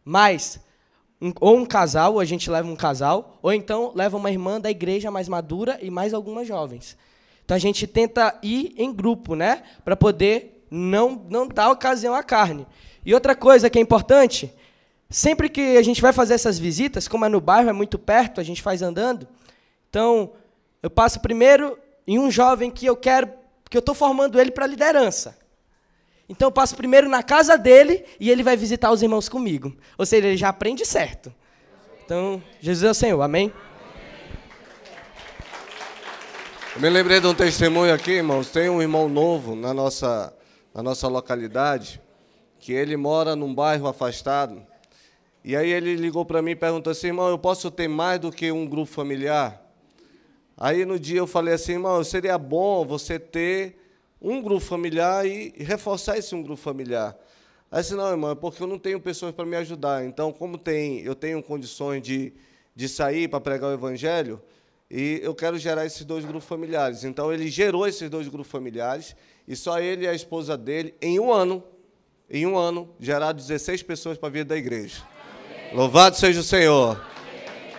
[0.04, 0.60] mais
[1.20, 4.60] um, ou um casal, ou a gente leva um casal, ou então leva uma irmã
[4.60, 6.96] da igreja mais madura e mais algumas jovens.
[7.44, 12.22] Então a gente tenta ir em grupo, né, para poder não não dar ocasião à
[12.22, 12.66] carne.
[13.04, 14.52] E outra coisa que é importante,
[15.08, 18.40] sempre que a gente vai fazer essas visitas, como é no bairro, é muito perto,
[18.40, 19.26] a gente faz andando.
[19.88, 20.32] Então,
[20.82, 23.30] eu passo primeiro em um jovem que eu quero,
[23.70, 25.38] que eu estou formando ele para liderança.
[26.28, 29.74] Então eu passo primeiro na casa dele e ele vai visitar os irmãos comigo.
[29.96, 31.32] Ou seja, ele já aprende certo.
[32.04, 33.52] Então, Jesus é o Senhor, amém?
[36.74, 38.50] Eu me lembrei de um testemunho aqui, irmãos.
[38.50, 40.32] Tem um irmão novo na nossa,
[40.74, 42.00] na nossa localidade,
[42.58, 44.62] que ele mora num bairro afastado.
[45.42, 48.30] E aí ele ligou para mim e perguntou assim, irmão, eu posso ter mais do
[48.30, 49.62] que um grupo familiar?
[50.56, 53.78] Aí no dia eu falei assim, irmão, seria bom você ter
[54.20, 57.16] um grupo familiar e reforçar esse um grupo familiar.
[57.70, 60.04] Aí disse, não, irmão, é porque eu não tenho pessoas para me ajudar.
[60.04, 62.32] Então, como tem, eu tenho condições de,
[62.74, 64.40] de sair para pregar o evangelho,
[64.90, 67.04] e eu quero gerar esses dois grupos familiares.
[67.04, 69.14] Então, ele gerou esses dois grupos familiares,
[69.46, 71.62] e só ele e a esposa dele, em um ano,
[72.30, 75.02] em um ano, geraram 16 pessoas para a vida da igreja.
[75.02, 75.76] Amém.
[75.76, 76.96] Louvado seja o Senhor.
[76.96, 77.74] Amém.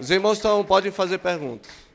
[0.00, 1.87] Os irmãos estão, podem fazer perguntas.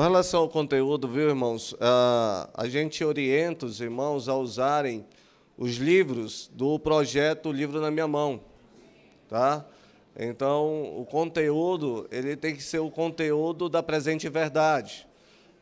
[0.00, 5.04] Com relação ao conteúdo, viu, irmãos, a gente orienta os irmãos a usarem
[5.58, 8.40] os livros do projeto Livro na Minha Mão,
[9.28, 9.62] tá?
[10.18, 15.06] Então, o conteúdo, ele tem que ser o conteúdo da presente verdade,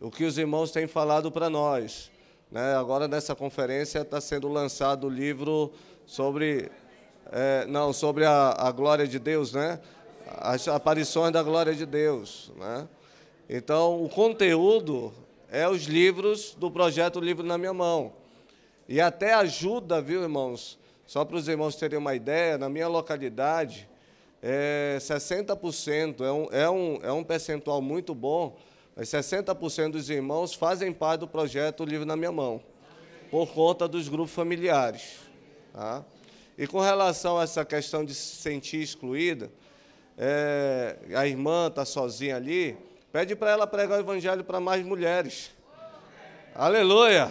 [0.01, 2.09] o que os irmãos têm falado para nós.
[2.49, 2.77] Né?
[2.77, 5.73] Agora, nessa conferência, está sendo lançado o livro
[6.07, 6.71] sobre,
[7.33, 9.81] é, não, sobre a, a glória de Deus, né?
[10.29, 12.87] As aparições da glória de Deus, né?
[13.49, 15.11] Então, o conteúdo
[15.51, 18.13] é os livros do projeto Livro na Minha Mão.
[18.87, 20.79] E até ajuda, viu, irmãos?
[21.07, 23.89] Só para os irmãos terem uma ideia, na minha localidade,
[24.43, 28.59] é 60%, é um, é, um, é um percentual muito bom,
[28.95, 32.61] mas 60% dos irmãos fazem parte do projeto Livro na Minha Mão.
[33.31, 35.21] por conta dos grupos familiares.
[35.73, 36.05] Tá?
[36.59, 39.51] E com relação a essa questão de se sentir excluída,
[40.19, 42.77] é, a irmã está sozinha ali,
[43.19, 45.51] pede para ela pregar o evangelho para mais mulheres.
[46.55, 47.29] Aleluia!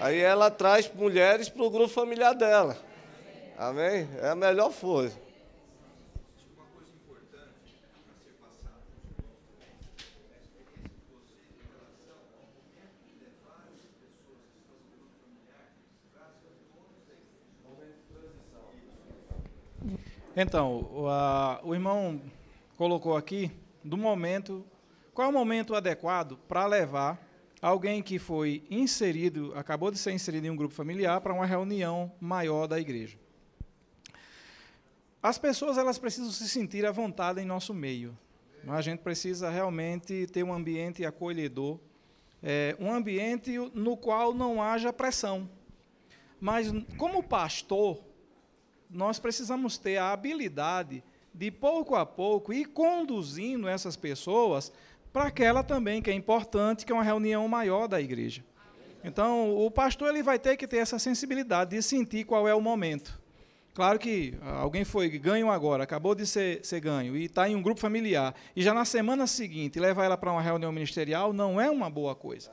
[0.00, 2.78] Aí ela traz mulheres para o grupo familiar dela.
[3.58, 4.08] Amém?
[4.22, 5.14] É a melhor coisa.
[20.34, 22.18] Então, o, a, o irmão
[22.78, 23.50] colocou aqui
[23.84, 24.64] do momento,
[25.14, 27.20] qual é o momento adequado para levar
[27.60, 32.12] alguém que foi inserido, acabou de ser inserido em um grupo familiar para uma reunião
[32.20, 33.16] maior da igreja.
[35.22, 38.18] As pessoas elas precisam se sentir à vontade em nosso meio.
[38.66, 41.78] A gente precisa realmente ter um ambiente acolhedor,
[42.42, 45.48] é, um ambiente no qual não haja pressão.
[46.40, 48.02] Mas como pastor,
[48.90, 54.72] nós precisamos ter a habilidade de pouco a pouco ir conduzindo essas pessoas
[55.12, 58.44] para aquela também que é importante, que é uma reunião maior da igreja.
[59.04, 62.60] Então, o pastor ele vai ter que ter essa sensibilidade de sentir qual é o
[62.60, 63.20] momento.
[63.74, 67.62] Claro que alguém foi ganho agora, acabou de ser, ser ganho, e está em um
[67.62, 71.70] grupo familiar, e já na semana seguinte levar ela para uma reunião ministerial, não é
[71.70, 72.50] uma boa coisa.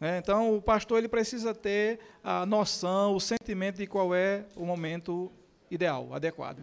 [0.00, 0.18] Né?
[0.18, 5.30] Então, o pastor ele precisa ter a noção, o sentimento de qual é o momento
[5.70, 6.58] ideal, adequado.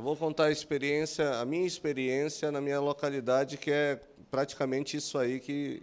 [0.00, 5.18] Eu vou contar a experiência, a minha experiência na minha localidade, que é praticamente isso
[5.18, 5.82] aí que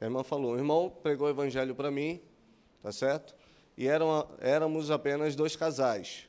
[0.00, 0.52] a irmã falou.
[0.52, 2.20] O irmão pregou o evangelho para mim,
[2.80, 3.34] tá certo?
[3.76, 6.28] E eram, éramos apenas dois casais,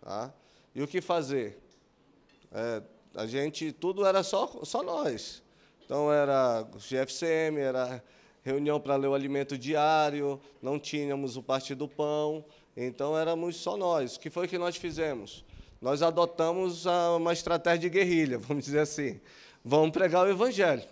[0.00, 0.32] tá?
[0.74, 1.58] E o que fazer?
[2.50, 2.82] É,
[3.14, 5.42] a gente, tudo era só, só nós.
[5.84, 8.02] Então, era GFCM, era
[8.42, 12.42] reunião para ler o alimento diário, não tínhamos o partido do pão,
[12.74, 14.16] então éramos só nós.
[14.16, 15.44] O que foi que nós fizemos?
[15.80, 16.84] Nós adotamos
[17.16, 19.20] uma estratégia de guerrilha, vamos dizer assim.
[19.64, 20.84] Vamos pregar o evangelho.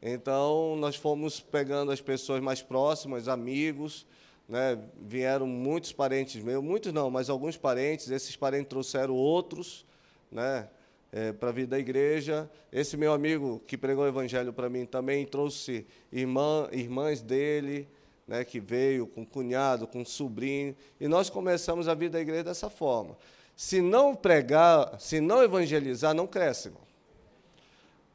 [0.00, 4.06] Então, nós fomos pegando as pessoas mais próximas, amigos,
[4.48, 4.78] né?
[5.00, 9.84] vieram muitos parentes meus, muitos não, mas alguns parentes, esses parentes trouxeram outros
[10.32, 10.68] né?
[11.12, 12.50] É, para vir da igreja.
[12.72, 17.86] Esse meu amigo que pregou o evangelho para mim também trouxe irmã, irmãs dele,
[18.26, 18.44] né?
[18.44, 23.16] que veio com cunhado, com sobrinho, e nós começamos a vida da igreja dessa forma.
[23.56, 26.82] Se não pregar, se não evangelizar, não cresce, irmão.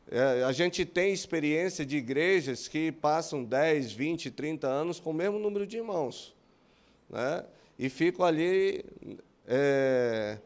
[0.10, 5.14] É, a gente tem experiência de igrejas que passam 10, 20, 30 anos com o
[5.14, 6.34] mesmo número de irmãos.
[7.10, 7.44] Né?
[7.78, 8.86] E ficam ali
[9.46, 10.38] é,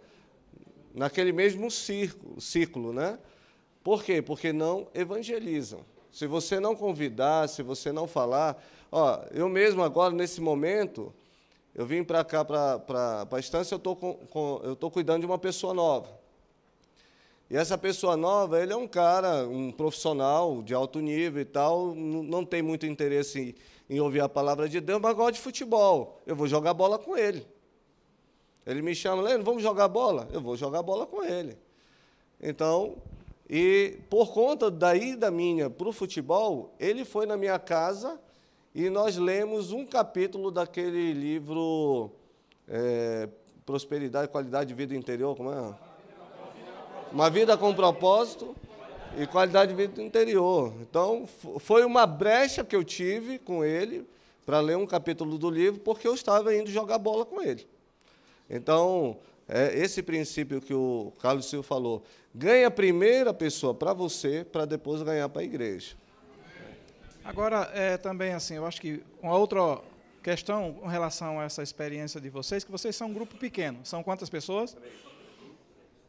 [0.95, 2.91] naquele mesmo círculo, ciclo.
[2.91, 3.19] Né?
[3.83, 4.21] Por quê?
[4.21, 5.85] Porque não evangelizam.
[6.11, 8.61] Se você não convidar, se você não falar.
[8.91, 11.13] Ó, eu mesmo agora, nesse momento,
[11.73, 16.19] eu vim para cá, para a estância, eu estou cuidando de uma pessoa nova.
[17.49, 21.93] E essa pessoa nova, ele é um cara, um profissional de alto nível e tal,
[21.93, 23.55] não tem muito interesse
[23.89, 26.21] em, em ouvir a palavra de Deus, mas gosta de futebol.
[26.25, 27.45] Eu vou jogar bola com ele.
[28.65, 30.29] Ele me chama, Leno, vamos jogar bola?
[30.31, 31.57] Eu vou jogar bola com ele.
[32.41, 32.95] Então,
[33.49, 38.17] e por conta da ida minha para o futebol, ele foi na minha casa
[38.73, 42.09] e nós lemos um capítulo daquele livro
[42.67, 43.27] é,
[43.65, 45.75] Prosperidade Qualidade de Vida Interior, como é?
[47.11, 48.55] Uma vida com propósito
[49.17, 50.73] e qualidade de vida interior.
[50.81, 51.27] Então,
[51.59, 54.07] foi uma brecha que eu tive com ele
[54.45, 57.67] para ler um capítulo do livro, porque eu estava indo jogar bola com ele.
[58.49, 59.17] Então,
[59.47, 62.03] é esse princípio que o Carlos Silva falou.
[62.33, 65.95] Ganha a primeira pessoa para você, para depois ganhar para a igreja.
[67.23, 69.79] Agora, é também assim, eu acho que uma outra
[70.23, 73.79] questão com relação a essa experiência de vocês, que vocês são um grupo pequeno.
[73.83, 74.75] São quantas pessoas?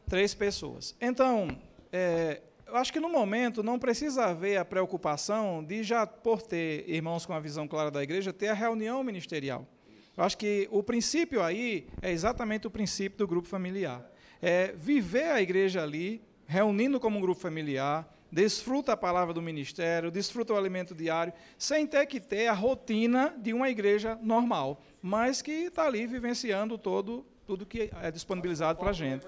[0.07, 0.33] Três.
[0.33, 0.95] Pessoas.
[0.99, 1.57] Então,
[1.91, 6.87] é, eu acho que no momento não precisa haver a preocupação de já, por ter
[6.89, 9.67] irmãos com a visão clara da igreja, ter a reunião ministerial.
[10.15, 14.03] Eu acho que o princípio aí é exatamente o princípio do grupo familiar.
[14.41, 20.09] É viver a igreja ali, reunindo como um grupo familiar, desfruta a palavra do ministério,
[20.09, 25.41] desfruta o alimento diário, sem ter que ter a rotina de uma igreja normal, mas
[25.41, 29.27] que está ali vivenciando todo tudo que é disponibilizado para a gente.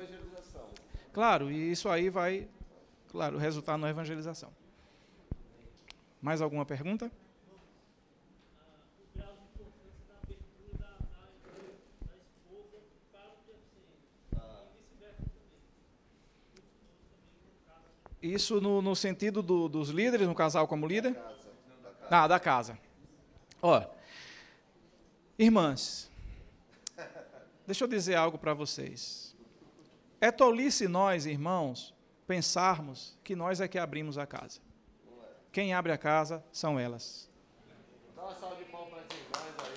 [1.11, 2.47] Claro, e isso aí vai,
[3.09, 4.49] claro, resultar na evangelização.
[6.21, 7.11] Mais alguma pergunta?
[18.25, 21.15] Isso no, no sentido do, dos líderes, no casal como líder?
[22.09, 22.75] Ah, da casa.
[23.61, 23.83] Ó,
[25.37, 26.09] irmãs,
[27.67, 29.35] deixa eu dizer algo para vocês.
[30.19, 31.93] É tolice nós, irmãos,
[32.25, 34.59] pensarmos que nós é que abrimos a casa.
[35.51, 37.29] Quem abre a casa são elas.
[38.15, 39.75] Dá uma salva de palmas para as irmãs aí.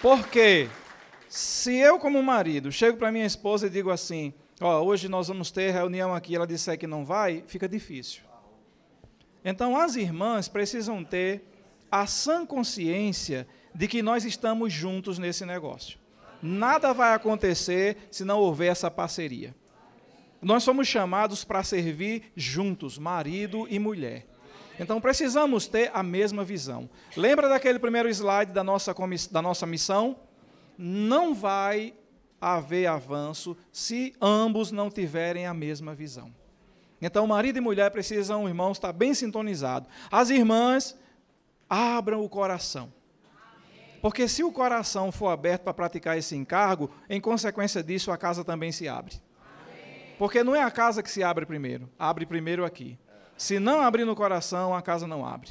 [0.00, 0.70] Por quê?
[1.30, 5.52] Se eu, como marido, chego para minha esposa e digo assim: Ó, hoje nós vamos
[5.52, 8.22] ter reunião aqui, ela disser que não vai, fica difícil.
[9.44, 11.44] Então, as irmãs precisam ter
[11.88, 16.00] a sã consciência de que nós estamos juntos nesse negócio.
[16.42, 19.54] Nada vai acontecer se não houver essa parceria.
[20.42, 24.26] Nós somos chamados para servir juntos, marido e mulher.
[24.80, 26.90] Então precisamos ter a mesma visão.
[27.16, 28.92] Lembra daquele primeiro slide da nossa,
[29.30, 30.16] da nossa missão?
[30.82, 31.94] Não vai
[32.40, 36.34] haver avanço se ambos não tiverem a mesma visão.
[37.02, 39.90] Então, marido e mulher precisam, irmãos, estar bem sintonizados.
[40.10, 40.96] As irmãs,
[41.68, 42.92] abram o coração.
[44.00, 48.42] Porque se o coração for aberto para praticar esse encargo, em consequência disso, a casa
[48.42, 49.20] também se abre.
[50.18, 52.98] Porque não é a casa que se abre primeiro, abre primeiro aqui.
[53.36, 55.50] Se não abrir no coração, a casa não abre.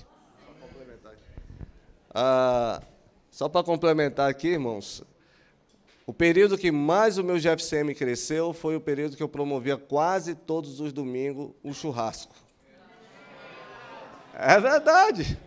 [2.13, 2.81] Ah,
[3.29, 5.03] só para complementar aqui, irmãos,
[6.09, 10.33] o período que mais o meu GFCM cresceu foi o período que eu promovia quase
[10.33, 12.33] todos os domingos um churrasco.
[14.33, 15.37] É verdade.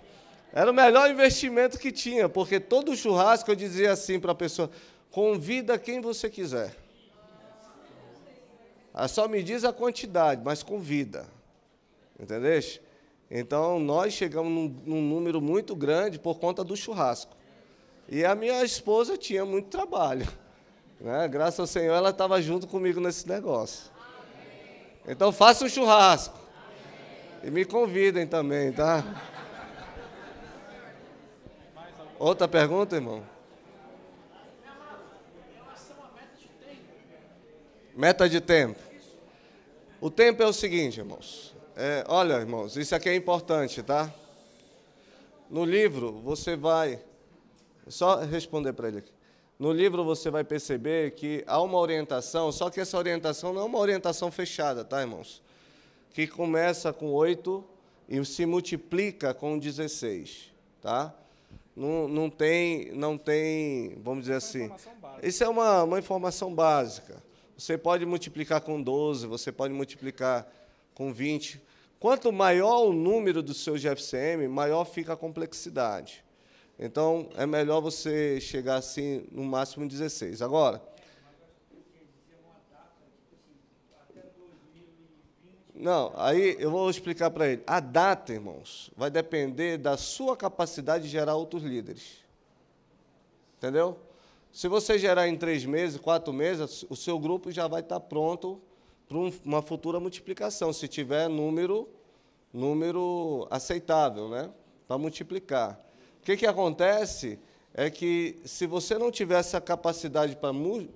[0.53, 4.71] Era o melhor investimento que tinha, porque todo churrasco eu dizia assim para a pessoa:
[5.11, 6.77] convida quem você quiser.
[8.95, 11.27] Ah, só me diz a quantidade, mas convida.
[12.21, 12.61] Entendeu?
[13.29, 17.37] Então, nós chegamos num, num número muito grande por conta do churrasco.
[18.09, 20.42] E a minha esposa tinha muito trabalho.
[21.03, 21.27] Né?
[21.27, 23.91] Graças ao Senhor, ela estava junto comigo nesse negócio.
[25.07, 26.39] Então faça um churrasco.
[27.43, 29.05] E me convidem também, tá?
[32.21, 33.25] Outra pergunta, irmão?
[37.97, 38.79] Meta de tempo.
[40.01, 41.53] O tempo é o seguinte, irmãos.
[41.75, 44.09] É, olha, irmãos, isso aqui é importante, tá?
[45.51, 47.01] No livro, você vai.
[47.89, 49.13] Só responder para ele aqui.
[49.63, 53.65] No livro você vai perceber que há uma orientação, só que essa orientação não é
[53.65, 55.41] uma orientação fechada, tá, irmãos?
[56.13, 57.65] Que começa com 8
[58.09, 60.51] e se multiplica com 16,
[60.81, 61.15] tá?
[61.77, 64.69] Não, não, tem, não tem, vamos dizer assim.
[65.23, 67.23] Isso é uma, uma informação básica.
[67.57, 70.45] Você pode multiplicar com 12, você pode multiplicar
[70.93, 71.63] com 20.
[72.01, 76.25] Quanto maior o número do seu GFCM, maior fica a complexidade.
[76.79, 80.43] Então, é melhor você chegar assim, no máximo 16.
[80.43, 80.83] Agora,
[85.83, 87.63] Não, aí eu vou explicar para ele.
[87.67, 92.19] A data, irmãos, vai depender da sua capacidade de gerar outros líderes.
[93.59, 93.99] Entendeu?
[94.53, 98.61] Se você gerar em três meses, quatro meses, o seu grupo já vai estar pronto
[99.09, 101.89] para uma futura multiplicação, se tiver número,
[102.53, 104.51] número aceitável, né?
[104.87, 105.81] Para multiplicar.
[106.23, 107.37] O que, que acontece
[107.75, 110.39] é que, se você não tiver essa capacidade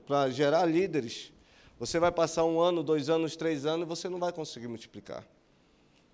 [0.06, 1.32] para gerar líderes,
[1.80, 5.26] você vai passar um ano, dois anos, três anos e você não vai conseguir multiplicar.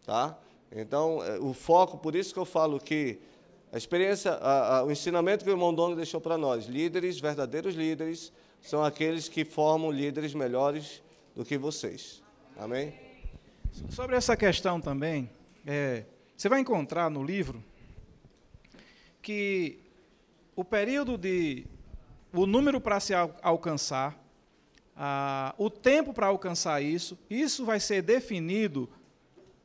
[0.07, 0.39] Tá?
[0.75, 3.19] Então, é, o foco, por isso que eu falo que
[3.71, 7.75] a experiência, a, a, o ensinamento que o irmão Dono deixou para nós, líderes, verdadeiros
[7.75, 8.33] líderes,
[8.63, 11.03] são aqueles que formam líderes melhores
[11.37, 12.23] do que vocês.
[12.57, 12.95] Amém?
[13.91, 15.29] Sobre essa questão também,
[15.67, 17.63] é, você vai encontrar no livro
[19.23, 19.79] que
[20.55, 21.65] o período de.
[22.33, 24.21] o número para se alcançar,
[24.97, 28.89] ah, o tempo para alcançar isso, isso vai ser definido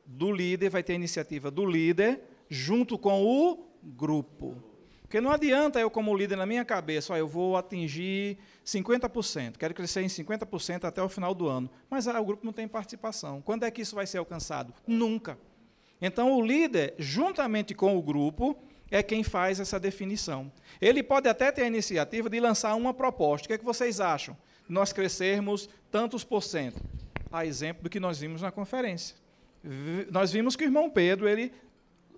[0.06, 4.64] do líder, vai ter iniciativa do líder, junto com o grupo.
[5.02, 9.74] Porque não adianta eu, como líder, na minha cabeça, ó, eu vou atingir 50%, quero
[9.74, 11.70] crescer em 50% até o final do ano.
[11.90, 13.42] Mas ah, o grupo não tem participação.
[13.42, 14.74] Quando é que isso vai ser alcançado?
[14.86, 15.38] Nunca.
[16.02, 18.58] Então, o líder, juntamente com o grupo,
[18.90, 20.52] é quem faz essa definição.
[20.80, 23.46] Ele pode até ter a iniciativa de lançar uma proposta.
[23.46, 24.38] O que, é que vocês acham?
[24.68, 26.82] Nós crescermos tantos por cento.
[27.32, 29.16] A exemplo do que nós vimos na conferência.
[30.10, 31.52] Nós vimos que o irmão Pedro ele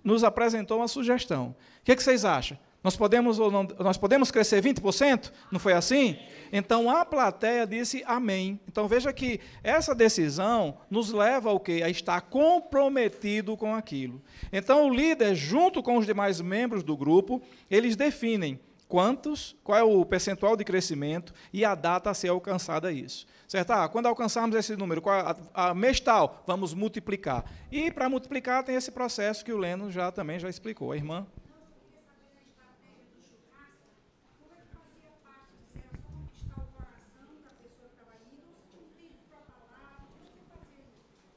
[0.04, 1.54] nos apresentou uma sugestão.
[1.80, 2.58] O que, é que vocês acham?
[2.82, 5.30] Nós podemos, ou não, nós podemos crescer 20%?
[5.52, 6.16] Não foi assim?
[6.50, 8.58] Então a plateia disse amém.
[8.66, 11.82] Então veja que essa decisão nos leva ao quê?
[11.84, 14.22] A estar comprometido com aquilo.
[14.50, 18.58] Então o líder, junto com os demais membros do grupo, eles definem
[18.88, 23.26] quantos, qual é o percentual de crescimento e a data a ser alcançada isso.
[23.46, 23.70] Certo?
[23.72, 27.44] Ah, quando alcançarmos esse número, a, a, mês tal, vamos multiplicar.
[27.70, 30.92] E para multiplicar tem esse processo que o Leno já também já explicou.
[30.92, 31.26] A irmã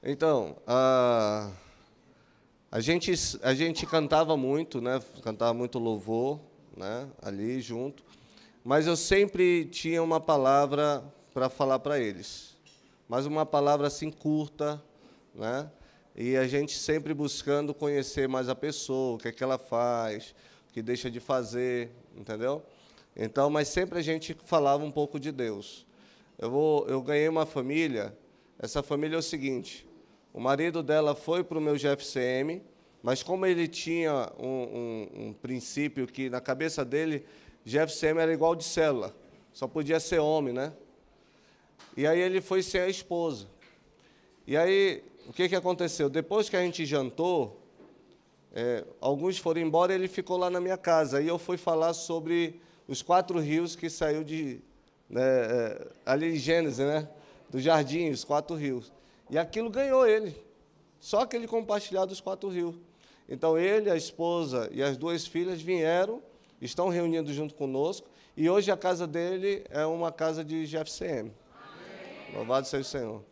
[0.05, 1.49] Então, a,
[2.69, 5.01] a, gente, a gente cantava muito, né?
[5.21, 6.41] cantava muito louvor
[6.75, 7.07] né?
[7.21, 8.03] ali junto,
[8.65, 11.01] mas eu sempre tinha uma palavra
[11.33, 12.57] para falar para eles,
[13.07, 14.83] mas uma palavra assim curta,
[15.33, 15.71] né?
[16.13, 20.35] e a gente sempre buscando conhecer mais a pessoa, o que é que ela faz,
[20.69, 22.61] o que deixa de fazer, entendeu?
[23.15, 25.85] Então, mas sempre a gente falava um pouco de Deus.
[26.37, 28.13] Eu, vou, eu ganhei uma família,
[28.59, 29.87] essa família é o seguinte,
[30.33, 32.61] o marido dela foi para o meu GFCM,
[33.03, 37.23] mas como ele tinha um, um, um, princípio que na cabeça dele
[37.63, 39.15] GFCM era igual de célula,
[39.53, 40.73] só podia ser homem, né?
[41.95, 43.47] E aí ele foi ser a esposa.
[44.47, 46.09] E aí o que, que aconteceu?
[46.09, 47.61] Depois que a gente jantou,
[48.53, 51.19] é, alguns foram embora, ele ficou lá na minha casa.
[51.19, 54.61] Aí eu fui falar sobre os quatro rios que saiu de
[55.09, 57.07] né, é, ali em Gênesis, né?
[57.49, 58.91] Do jardim, os quatro rios.
[59.33, 60.39] E aquilo ganhou ele.
[60.99, 62.75] Só aquele compartilhar dos quatro rios.
[63.27, 66.21] Então ele, a esposa e as duas filhas vieram,
[66.61, 68.07] estão reunindo junto conosco,
[68.37, 71.31] e hoje a casa dele é uma casa de GFCM.
[71.51, 72.35] Amém.
[72.35, 73.23] Louvado seja o Senhor.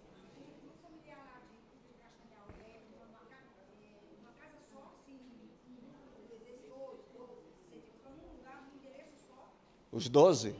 [9.91, 10.55] Os doze?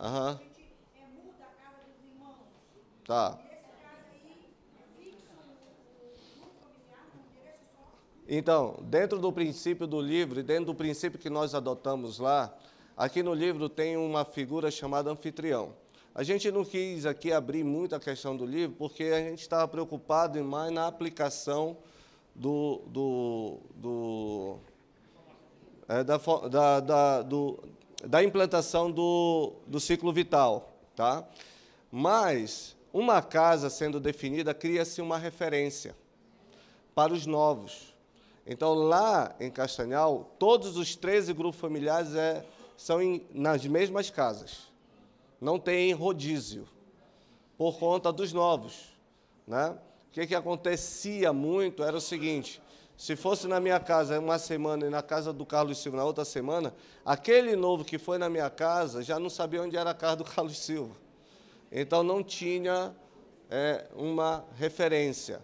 [0.00, 0.40] Aham.
[3.04, 3.38] Tá.
[8.26, 12.54] Então, dentro do princípio do livro, e dentro do princípio que nós adotamos lá,
[12.96, 15.74] aqui no livro tem uma figura chamada anfitrião.
[16.14, 19.68] A gente não quis aqui abrir muito a questão do livro, porque a gente estava
[19.68, 21.76] preocupado mais na aplicação
[22.34, 24.56] do, do, do,
[25.88, 26.16] é, da,
[26.48, 27.58] da, da, do,
[28.06, 30.72] da implantação do, do ciclo vital.
[30.94, 31.24] Tá?
[31.90, 35.96] Mas, uma casa sendo definida, cria-se uma referência
[36.94, 37.94] para os novos.
[38.46, 42.44] Então, lá em Castanhal, todos os 13 grupos familiares é,
[42.76, 44.68] são em, nas mesmas casas.
[45.40, 46.66] Não tem rodízio,
[47.56, 48.90] por conta dos novos.
[49.46, 49.76] Né?
[50.08, 52.60] O que, que acontecia muito era o seguinte:
[53.00, 56.22] se fosse na minha casa uma semana e na casa do Carlos Silva na outra
[56.22, 60.16] semana, aquele novo que foi na minha casa já não sabia onde era a casa
[60.16, 60.94] do Carlos Silva.
[61.72, 62.94] Então não tinha
[63.48, 65.40] é, uma referência.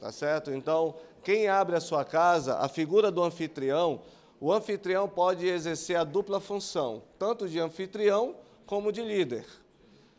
[0.00, 0.50] Tá certo?
[0.50, 4.00] Então, quem abre a sua casa, a figura do anfitrião,
[4.40, 9.44] o anfitrião pode exercer a dupla função, tanto de anfitrião como de líder.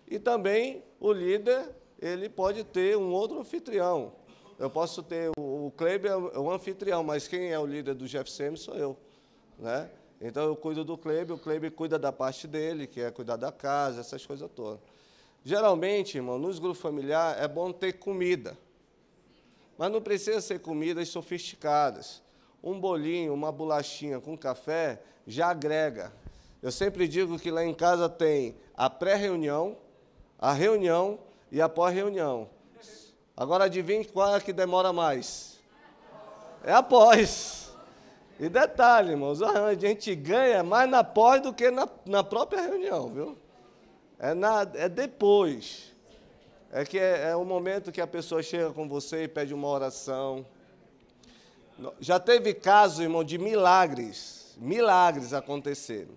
[0.08, 4.14] E também o líder, ele pode ter um outro anfitrião.
[4.60, 8.06] Eu posso ter o, o Kleber é o anfitrião, mas quem é o líder do
[8.06, 8.98] GFCM sou eu,
[9.60, 9.90] né?
[10.22, 13.52] Então eu cuido do Kleber, o Kleber cuida da parte dele, que é cuidar da
[13.52, 14.80] casa, essas coisas todas.
[15.44, 18.58] Geralmente, irmão, nos grupos familiares é bom ter comida.
[19.78, 22.24] Mas não precisa ser comidas sofisticadas.
[22.64, 26.14] Um bolinho, uma bolachinha com café já agrega.
[26.62, 29.78] Eu sempre digo que lá em casa tem a pré-reunião,
[30.40, 31.20] a reunião
[31.52, 32.50] e a pós-reunião.
[33.36, 35.57] Agora adivinhe qual é que demora mais?
[36.64, 37.72] É após.
[38.40, 43.10] E detalhe, irmãos, a gente ganha mais na pós do que na, na própria reunião,
[43.10, 43.38] viu?
[44.20, 45.94] É, na, é depois.
[46.72, 49.68] É que é, é o momento que a pessoa chega com você e pede uma
[49.68, 50.46] oração.
[52.00, 54.56] Já teve caso, irmão, de milagres.
[54.58, 56.14] Milagres aconteceram.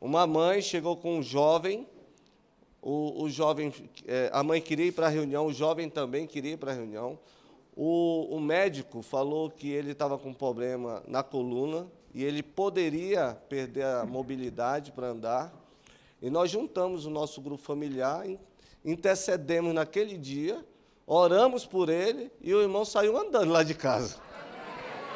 [0.00, 1.86] Uma mãe chegou com um jovem
[2.82, 3.72] o, o jovem,
[4.08, 6.74] é, a mãe queria ir para a reunião, o jovem também queria ir para a
[6.74, 7.16] reunião.
[7.74, 13.84] O, o médico falou que ele estava com problema na coluna e ele poderia perder
[13.84, 15.52] a mobilidade para andar.
[16.20, 18.26] E nós juntamos o nosso grupo familiar,
[18.84, 20.64] intercedemos naquele dia,
[21.06, 24.20] oramos por ele e o irmão saiu andando lá de casa.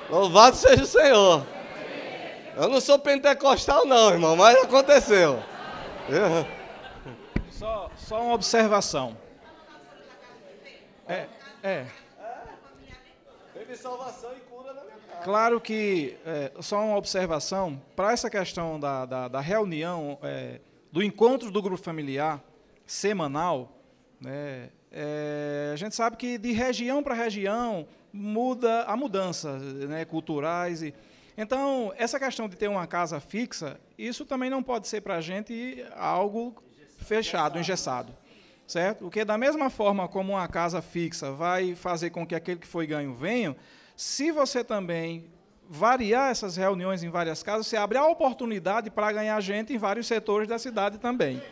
[0.08, 1.46] Louvado seja o Senhor.
[2.56, 5.42] Eu não sou pentecostal, não, irmão, mas aconteceu.
[7.50, 9.16] Só, só uma observação.
[11.06, 11.26] É,
[11.62, 11.86] é.
[13.66, 15.22] De salvação e cura na minha casa.
[15.24, 20.60] Claro que, é, só uma observação, para essa questão da, da, da reunião, é,
[20.92, 22.42] do encontro do grupo familiar
[22.86, 23.72] semanal,
[24.20, 30.82] né, é, a gente sabe que de região para região muda a mudança né, culturais.
[30.82, 30.94] E,
[31.36, 35.20] então, essa questão de ter uma casa fixa, isso também não pode ser para a
[35.20, 36.54] gente algo
[36.98, 38.14] fechado, engessado.
[38.66, 39.00] Certo?
[39.00, 42.86] Porque da mesma forma como uma casa fixa vai fazer com que aquele que foi
[42.86, 43.56] ganho venha,
[43.96, 45.30] se você também
[45.68, 50.06] variar essas reuniões em várias casas, você abre a oportunidade para ganhar gente em vários
[50.06, 51.42] setores da cidade também.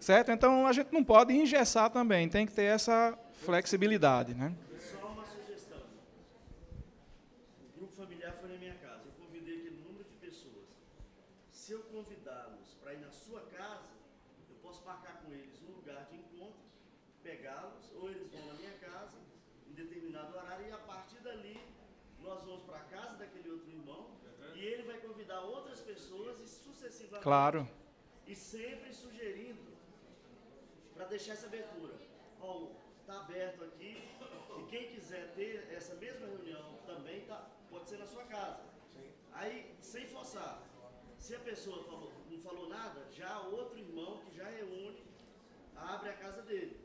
[0.00, 0.30] Certo?
[0.30, 4.54] Então a gente não pode engessar também, tem que ter essa flexibilidade, né?
[4.78, 5.82] Só uma sugestão.
[7.74, 9.02] O grupo familiar foi na minha casa.
[9.06, 10.66] Eu convidei aquele número de pessoas.
[11.50, 13.90] Se eu convidá-los para ir na sua casa,
[14.48, 16.62] eu posso marcar com eles um lugar de encontro,
[17.22, 19.16] pegá-los, ou eles vão na minha casa
[19.68, 21.58] em determinado horário e a partir dali
[22.22, 24.10] nós vamos para a casa daquele outro irmão
[24.54, 26.46] e ele vai convidar outras pessoas e
[27.18, 27.22] sucessivamente.
[27.22, 27.68] Claro.
[28.26, 29.58] E sempre sugerindo
[30.94, 31.94] para deixar essa abertura.
[32.40, 32.66] Ó,
[33.06, 34.02] tá aberto aqui
[34.58, 38.60] e quem quiser ter essa mesma reunião também tá, pode ser na sua casa.
[39.32, 40.62] Aí, sem forçar.
[41.18, 45.02] Se a pessoa falou- não falou nada, já outro irmão que já reúne,
[45.76, 46.76] abre a casa dele.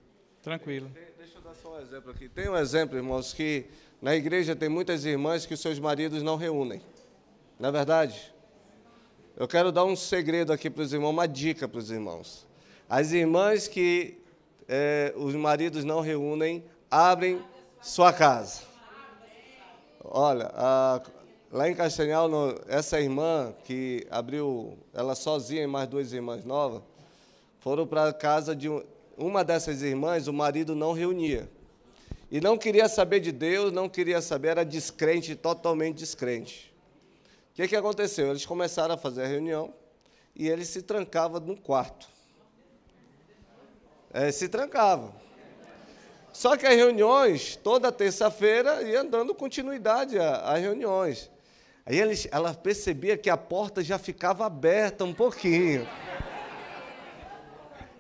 [0.42, 0.90] Tranquilo.
[1.18, 2.28] Deixa eu dar só um exemplo aqui.
[2.30, 3.66] Tem um exemplo, irmãos, que
[4.02, 6.82] na igreja tem muitas irmãs que os seus maridos não reúnem.
[7.60, 8.33] Não é verdade?
[9.36, 12.46] Eu quero dar um segredo aqui para os irmãos, uma dica para os irmãos.
[12.88, 14.18] As irmãs que
[14.68, 17.42] eh, os maridos não reúnem, abrem
[17.82, 18.62] sua casa.
[20.04, 21.02] Olha, a-
[21.52, 26.82] lá em Castanhal, no- essa irmã que abriu, ela sozinha e mais duas irmãs novas,
[27.60, 28.84] foram para a casa de um-
[29.18, 31.50] uma dessas irmãs, o marido não reunia.
[32.32, 36.73] E não queria saber de Deus, não queria saber, era descrente, totalmente descrente.
[37.54, 38.32] O que, que aconteceu?
[38.32, 39.72] Eles começaram a fazer a reunião
[40.36, 42.08] e ele se trancava num quarto.
[44.12, 45.14] É, se trancava.
[46.32, 51.30] Só que as reuniões, toda terça-feira, ia dando continuidade às reuniões.
[51.86, 55.88] Aí eles, ela percebia que a porta já ficava aberta um pouquinho.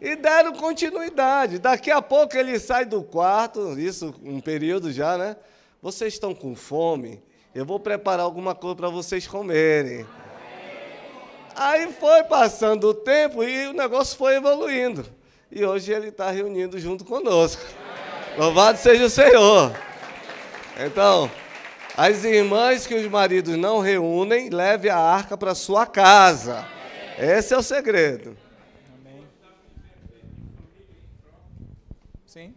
[0.01, 1.59] E deram continuidade.
[1.59, 5.37] Daqui a pouco ele sai do quarto, isso um período já, né?
[5.79, 7.21] Vocês estão com fome?
[7.53, 10.05] Eu vou preparar alguma coisa para vocês comerem.
[11.55, 15.05] Aí foi passando o tempo e o negócio foi evoluindo.
[15.51, 17.61] E hoje ele está reunindo junto conosco.
[18.37, 19.71] Louvado seja o Senhor.
[20.83, 21.29] Então,
[21.95, 26.67] as irmãs que os maridos não reúnem, leve a arca para sua casa.
[27.19, 28.35] Esse é o segredo.
[28.99, 29.23] Amém.
[32.25, 32.55] Sim.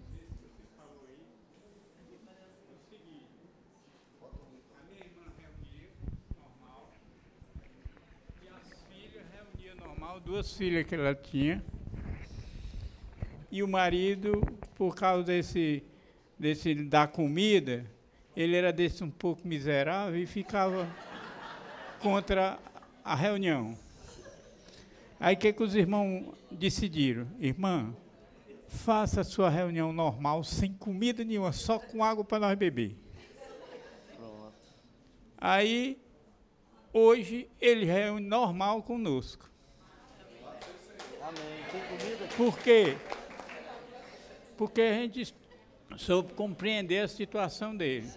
[8.43, 11.65] E as filhas reunia normal, duas filhas que ela tinha.
[13.49, 14.43] E o marido,
[14.75, 15.85] por causa desse,
[16.37, 17.89] desse da comida,
[18.37, 20.91] ele era desse um pouco miserável e ficava
[22.01, 22.59] contra
[23.05, 23.79] a reunião.
[25.21, 27.29] Aí o que, que os irmãos decidiram?
[27.39, 27.95] Irmã,
[28.67, 32.97] faça a sua reunião normal, sem comida nenhuma, só com água para nós beber.
[35.39, 35.97] Aí
[36.99, 39.51] Hoje ele reúne normal conosco.
[41.27, 41.65] Amém.
[41.73, 42.29] Tem comida?
[42.37, 42.97] Por quê?
[44.57, 45.35] Porque a gente
[45.97, 48.09] soube compreender a situação dele.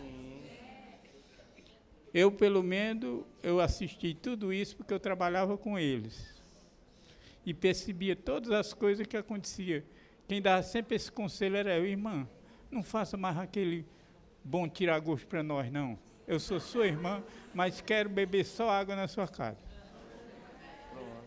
[2.13, 6.39] Eu, pelo menos, eu assisti tudo isso porque eu trabalhava com eles.
[7.43, 9.81] E percebia todas as coisas que aconteciam.
[10.27, 12.27] Quem dava sempre esse conselho era eu, irmã,
[12.69, 13.87] não faça mais aquele
[14.43, 15.97] bom tiragosto para nós, não.
[16.27, 17.23] Eu sou sua irmã,
[17.55, 19.68] mas quero beber só água na sua casa.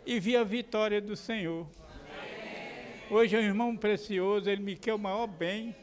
[0.04, 1.66] E vi a vitória do Senhor.
[3.10, 5.74] Hoje é um irmão precioso, ele me quer o maior bem.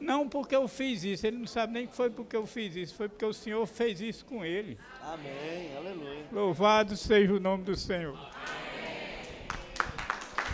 [0.00, 2.94] Não porque eu fiz isso, ele não sabe nem que foi porque eu fiz isso,
[2.94, 4.76] foi porque o Senhor fez isso com ele.
[5.00, 5.76] Amém.
[5.76, 6.24] Aleluia.
[6.32, 8.18] Louvado seja o nome do Senhor.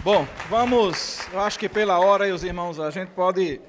[0.02, 1.26] Bom, vamos.
[1.32, 3.60] Eu acho que pela hora aí, os irmãos, a gente pode.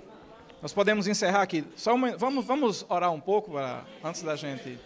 [0.61, 1.64] Nós podemos encerrar aqui.
[1.77, 4.77] Só uma- vamos, vamos orar um pouco para, antes da gente,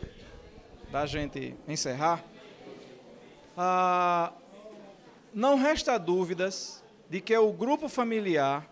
[0.91, 2.23] da gente encerrar.
[3.55, 4.33] Ah,
[5.33, 8.67] não resta dúvidas de que o grupo familiar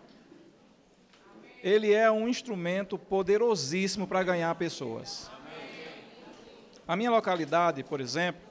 [1.64, 5.30] ele é um instrumento poderosíssimo para ganhar pessoas.
[6.88, 8.41] A minha localidade, por exemplo,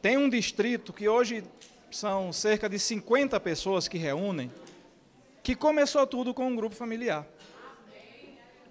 [0.00, 1.42] tem um distrito que hoje
[1.90, 4.50] são cerca de 50 pessoas que reúnem,
[5.42, 7.26] que começou tudo com um grupo familiar.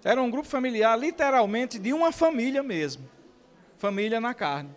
[0.02, 3.08] Era um grupo familiar, literalmente, de uma família mesmo.
[3.76, 4.70] Família na carne.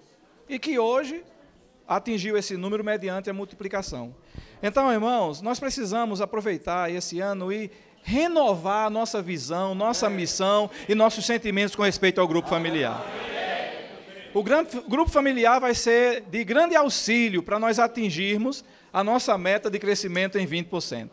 [0.47, 1.23] E que hoje
[1.87, 4.13] atingiu esse número mediante a multiplicação.
[4.61, 7.71] Então, irmãos, nós precisamos aproveitar esse ano e
[8.03, 13.05] renovar a nossa visão, nossa missão e nossos sentimentos com respeito ao grupo familiar.
[14.33, 14.43] O
[14.87, 20.37] grupo familiar vai ser de grande auxílio para nós atingirmos a nossa meta de crescimento
[20.37, 21.09] em 20%.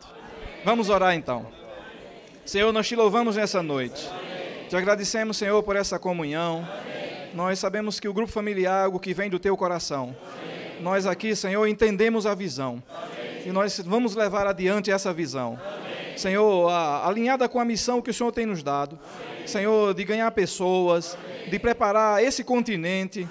[0.63, 1.47] Vamos orar então.
[2.45, 4.07] Senhor, nós te louvamos nessa noite.
[4.69, 6.67] Te agradecemos, Senhor, por essa comunhão.
[7.33, 10.15] Nós sabemos que o grupo familiar é algo que vem do teu coração.
[10.79, 12.81] Nós aqui, Senhor, entendemos a visão.
[13.45, 15.59] E nós vamos levar adiante essa visão.
[16.17, 16.69] Senhor,
[17.03, 18.97] alinhada com a missão que o Senhor tem nos dado.
[19.45, 23.27] Senhor, de ganhar pessoas, de preparar esse continente.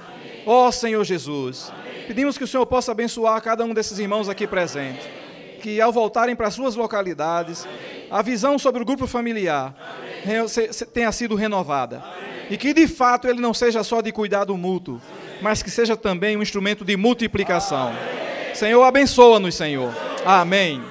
[0.46, 1.72] Ó oh, Senhor Jesus,
[2.06, 5.06] pedimos que o Senhor possa abençoar cada um desses irmãos aqui presentes.
[5.62, 7.66] Que ao voltarem para suas localidades,
[8.10, 9.74] a visão sobre o grupo familiar
[10.92, 12.04] tenha sido renovada.
[12.50, 15.00] E que de fato ele não seja só de cuidado mútuo,
[15.44, 17.92] mas que seja também um instrumento de multiplicação.
[18.54, 19.94] Senhor, abençoa-nos, Senhor.
[20.24, 20.82] Amém.